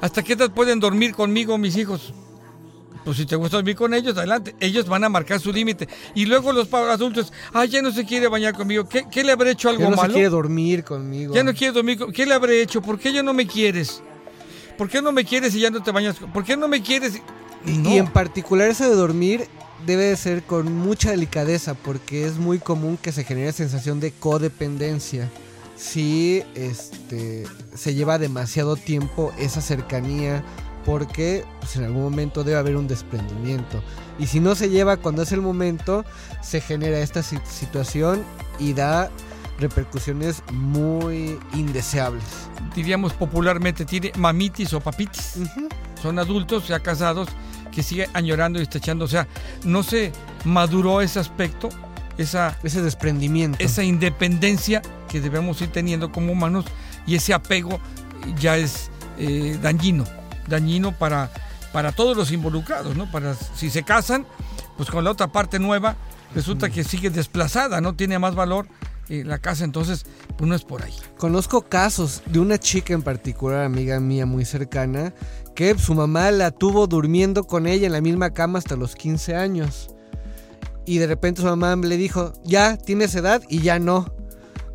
[0.00, 2.12] ¿Hasta qué edad pueden dormir conmigo mis hijos?
[3.04, 4.54] Pues si te gusta dormir con ellos, adelante.
[4.60, 5.88] Ellos van a marcar su límite.
[6.14, 8.88] Y luego los adultos, ah, ya no se quiere bañar conmigo.
[8.88, 10.14] ¿Qué, qué le habré hecho algo Ya no malo?
[10.14, 11.34] quiere dormir conmigo.
[11.34, 11.98] Ya no quiere dormir.
[11.98, 12.80] con- ¿Qué le habré hecho?
[12.80, 14.02] ¿Por qué ya no me quieres?
[14.78, 16.16] ¿Por qué no me quieres y ya no te bañas?
[16.32, 17.20] ¿Por qué no me quieres?
[17.66, 17.90] Y- No.
[17.90, 19.46] Y en particular eso de dormir
[19.86, 24.12] debe de ser con mucha delicadeza porque es muy común que se genere sensación de
[24.12, 25.30] codependencia.
[25.76, 30.44] Si este, se lleva demasiado tiempo esa cercanía
[30.84, 33.82] porque pues, en algún momento debe haber un desprendimiento.
[34.18, 36.04] Y si no se lleva cuando es el momento,
[36.42, 38.22] se genera esta si- situación
[38.58, 39.10] y da
[39.58, 42.24] repercusiones muy indeseables.
[42.74, 45.36] Diríamos popularmente, tiene mamitis o papitis.
[45.36, 45.68] Ujú.
[46.02, 47.28] Son adultos ya casados
[47.74, 49.04] que siguen añorando y estachando.
[49.04, 49.26] O sea,
[49.64, 50.12] no se
[50.44, 51.68] maduró ese aspecto,
[52.16, 53.58] esa, Ese desprendimiento.
[53.60, 56.64] esa independencia que debemos ir teniendo como humanos
[57.06, 57.80] y ese apego
[58.38, 60.04] ya es eh, dañino,
[60.48, 61.30] dañino para,
[61.72, 63.10] para todos los involucrados, ¿no?
[63.10, 64.26] Para si se casan,
[64.76, 65.96] pues con la otra parte nueva
[66.34, 68.66] resulta que sigue desplazada, no tiene más valor
[69.08, 70.06] eh, la casa, entonces
[70.36, 70.94] pues no es por ahí.
[71.18, 75.12] Conozco casos de una chica en particular, amiga mía muy cercana,
[75.54, 79.36] que su mamá la tuvo durmiendo con ella en la misma cama hasta los 15
[79.36, 79.88] años.
[80.86, 84.12] Y de repente su mamá le dijo, ya tienes edad y ya no.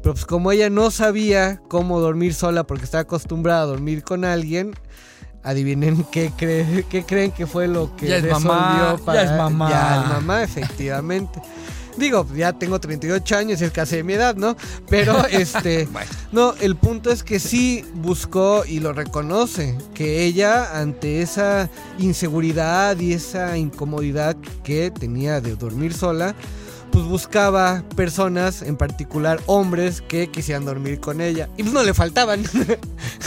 [0.01, 4.23] Pero pues como ella no sabía cómo dormir sola porque estaba acostumbrada a dormir con
[4.25, 4.73] alguien,
[5.41, 9.38] Adivinen qué, cree- qué creen que fue lo que Ya es mamá, resolvió ya es
[9.38, 9.69] mamá.
[9.69, 11.39] Ya es mamá, efectivamente.
[12.00, 14.56] Digo, ya tengo 38 años y es casi de mi edad, ¿no?
[14.89, 16.10] Pero este, Bueno.
[16.32, 21.70] no, el punto es que sí buscó y lo reconoce, que ella ante esa
[22.00, 26.36] inseguridad y esa incomodidad que tenía de dormir sola,
[26.91, 31.50] pues buscaba personas, en particular hombres, que quisieran dormir con ella.
[31.58, 32.43] Y pues no le faltaban.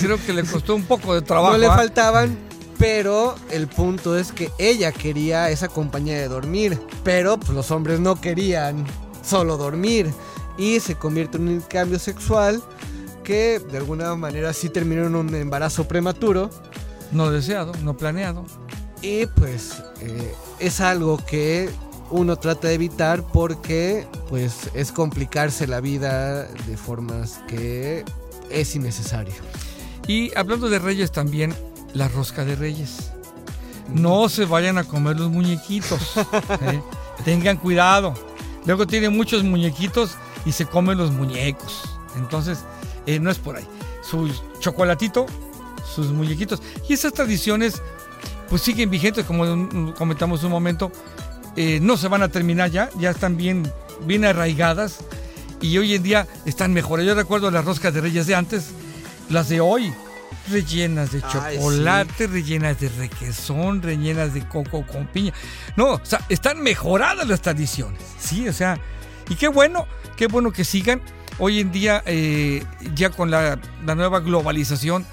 [0.00, 1.52] Creo que le costó un poco de trabajo.
[1.52, 1.76] no le ¿ah?
[1.76, 2.36] faltaban,
[2.82, 8.00] pero el punto es que ella quería esa compañía de dormir, pero pues, los hombres
[8.00, 8.84] no querían
[9.22, 10.12] solo dormir
[10.58, 12.60] y se convierte en un cambio sexual
[13.22, 16.50] que de alguna manera sí terminó en un embarazo prematuro
[17.12, 18.44] No deseado, no planeado.
[19.00, 21.70] y pues eh, es algo que
[22.10, 28.04] uno trata de evitar porque pues es complicarse la vida de formas que
[28.50, 29.34] es innecesario.
[30.08, 31.54] Y hablando de reyes también,
[31.94, 33.10] la rosca de reyes.
[33.88, 36.16] No se vayan a comer los muñequitos.
[36.62, 36.80] ¿eh?
[37.24, 38.14] Tengan cuidado.
[38.64, 41.82] Luego tiene muchos muñequitos y se comen los muñecos.
[42.16, 42.60] Entonces,
[43.06, 43.66] eh, no es por ahí.
[44.02, 44.30] Su
[44.60, 45.26] chocolatito,
[45.94, 46.62] sus muñequitos.
[46.88, 47.82] Y esas tradiciones,
[48.48, 49.44] pues siguen vigentes, como
[49.94, 50.92] comentamos un momento.
[51.56, 53.70] Eh, no se van a terminar ya, ya están bien,
[54.06, 55.00] bien arraigadas.
[55.60, 57.06] Y hoy en día están mejores.
[57.06, 58.70] Yo recuerdo las roscas de reyes de antes,
[59.28, 59.92] las de hoy,
[60.50, 65.32] rellenas de Ay, chocolate, rellenas de requesón, rellenas de coco con piña.
[65.76, 68.48] No, o sea, están mejoradas las tradiciones, ¿sí?
[68.48, 68.78] O sea,
[69.28, 69.86] y qué bueno,
[70.16, 71.00] qué bueno que sigan.
[71.38, 72.62] Hoy en día, eh,
[72.94, 75.06] ya con la, la nueva globalización,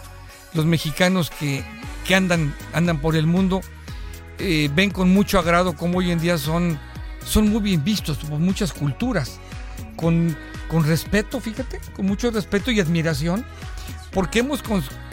[0.53, 1.63] los mexicanos que,
[2.05, 3.61] que andan, andan por el mundo
[4.39, 6.79] eh, ven con mucho agrado cómo hoy en día son,
[7.25, 9.37] son muy bien vistos por muchas culturas,
[9.97, 10.35] con,
[10.69, 13.45] con respeto, fíjate, con mucho respeto y admiración,
[14.11, 14.63] porque hemos,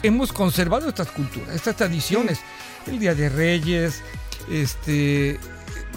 [0.03, 2.39] hemos conservado estas culturas, estas tradiciones,
[2.87, 4.01] el Día de Reyes,
[4.49, 5.39] este,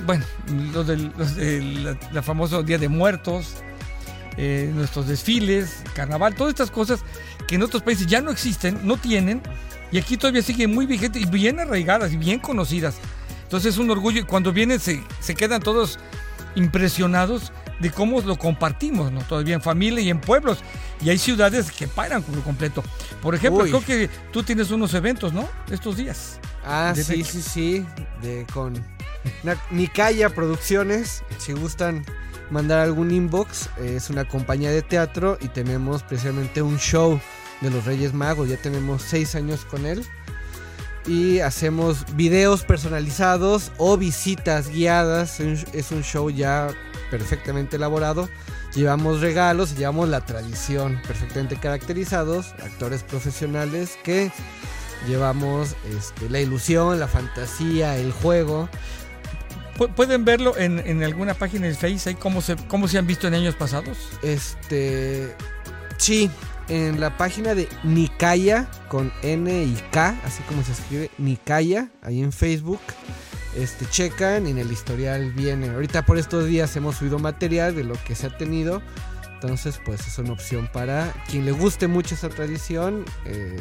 [0.07, 0.25] bueno,
[0.73, 3.57] los del, los del la, la famoso Día de Muertos,
[4.37, 7.01] eh, nuestros desfiles, carnaval, todas estas cosas
[7.47, 9.43] que en otros países ya no existen, no tienen,
[9.93, 12.97] y aquí todavía siguen muy vigentes y bien arraigadas y bien conocidas.
[13.43, 15.99] Entonces es un orgullo y cuando vienen se, se quedan todos
[16.55, 19.21] impresionados de cómo lo compartimos, ¿no?
[19.23, 20.59] Todavía en familia y en pueblos.
[21.01, 22.85] Y hay ciudades que paran por completo.
[23.23, 23.71] Por ejemplo, Uy.
[23.71, 25.49] creo que tú tienes unos eventos, ¿no?
[25.71, 26.39] Estos días.
[26.65, 27.87] Ah, sí, sí, sí,
[28.23, 28.75] de con
[29.71, 32.05] Nikaya Producciones, si gustan
[32.51, 37.19] mandar algún inbox, es una compañía de teatro y tenemos precisamente un show
[37.61, 40.05] de los Reyes Magos, ya tenemos seis años con él
[41.07, 46.69] y hacemos videos personalizados o visitas guiadas, es un show ya
[47.11, 48.29] perfectamente elaborado.
[48.75, 54.31] Llevamos regalos y llevamos la tradición perfectamente caracterizados, actores profesionales que
[55.09, 58.69] llevamos este, la ilusión, la fantasía, el juego.
[59.77, 63.27] Pu- Pueden verlo en, en alguna página de Face, cómo se, cómo se han visto
[63.27, 63.99] en años pasados.
[64.23, 65.35] Este,
[65.97, 66.31] sí,
[66.69, 72.23] en la página de Nikaya con N y K, así como se escribe Nikaya, ahí
[72.23, 72.81] en Facebook.
[73.57, 75.71] Este, checan y en el historial viene.
[75.71, 78.83] Ahorita por estos días hemos subido material de lo que se ha tenido.
[79.35, 83.05] Entonces, pues es una opción para quien le guste mucho esa tradición.
[83.25, 83.57] eh,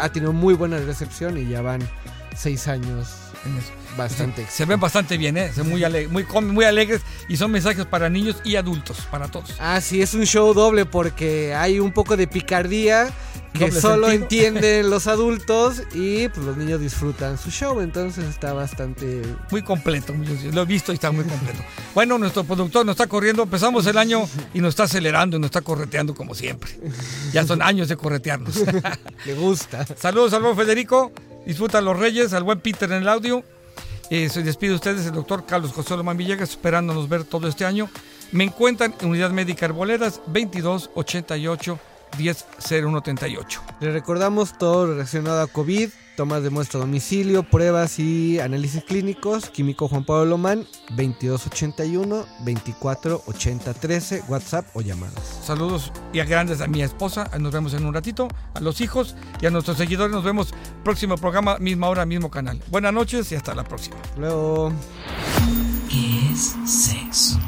[0.00, 1.80] ha tenido muy buena recepción y ya van
[2.36, 3.08] seis años
[3.96, 4.46] bastante.
[4.48, 5.50] Se ven bastante bien, ¿eh?
[5.64, 9.54] Muy, muy, muy alegres y son mensajes para niños y adultos, para todos.
[9.58, 13.08] Ah, sí, es un show doble porque hay un poco de picardía
[13.58, 14.22] que solo sentido.
[14.22, 19.22] entienden los adultos y pues los niños disfrutan su show, entonces está bastante...
[19.50, 20.14] Muy completo,
[20.52, 21.60] lo he visto y está muy completo.
[21.94, 25.48] Bueno, nuestro productor nos está corriendo, empezamos el año y nos está acelerando y nos
[25.48, 26.70] está correteando como siempre.
[27.32, 28.56] Ya son años de corretearnos.
[29.26, 29.86] Le gusta.
[29.96, 31.12] Saludos al buen Federico,
[31.46, 33.44] disfruta a los Reyes, al buen Peter en el audio.
[34.10, 37.64] Eh, se despide de ustedes el doctor Carlos José Lomán Villegas, esperándonos ver todo este
[37.64, 37.90] año.
[38.32, 41.78] Me encuentran en Unidad Médica Arboledas 2288
[42.18, 43.60] 100138.
[43.80, 49.50] Le recordamos todo relacionado a COVID, tomas de muestra a domicilio, pruebas y análisis clínicos.
[49.50, 55.40] Químico Juan Pablo Lomán, 2281 248013, WhatsApp o llamadas.
[55.44, 57.30] Saludos y a grandes a mi esposa.
[57.38, 58.28] Nos vemos en un ratito.
[58.54, 60.14] A los hijos y a nuestros seguidores.
[60.14, 62.62] Nos vemos próximo programa, misma hora, mismo canal.
[62.70, 63.96] Buenas noches y hasta la próxima.
[64.16, 64.72] Luego...
[65.88, 67.38] ¿Qué es sexo?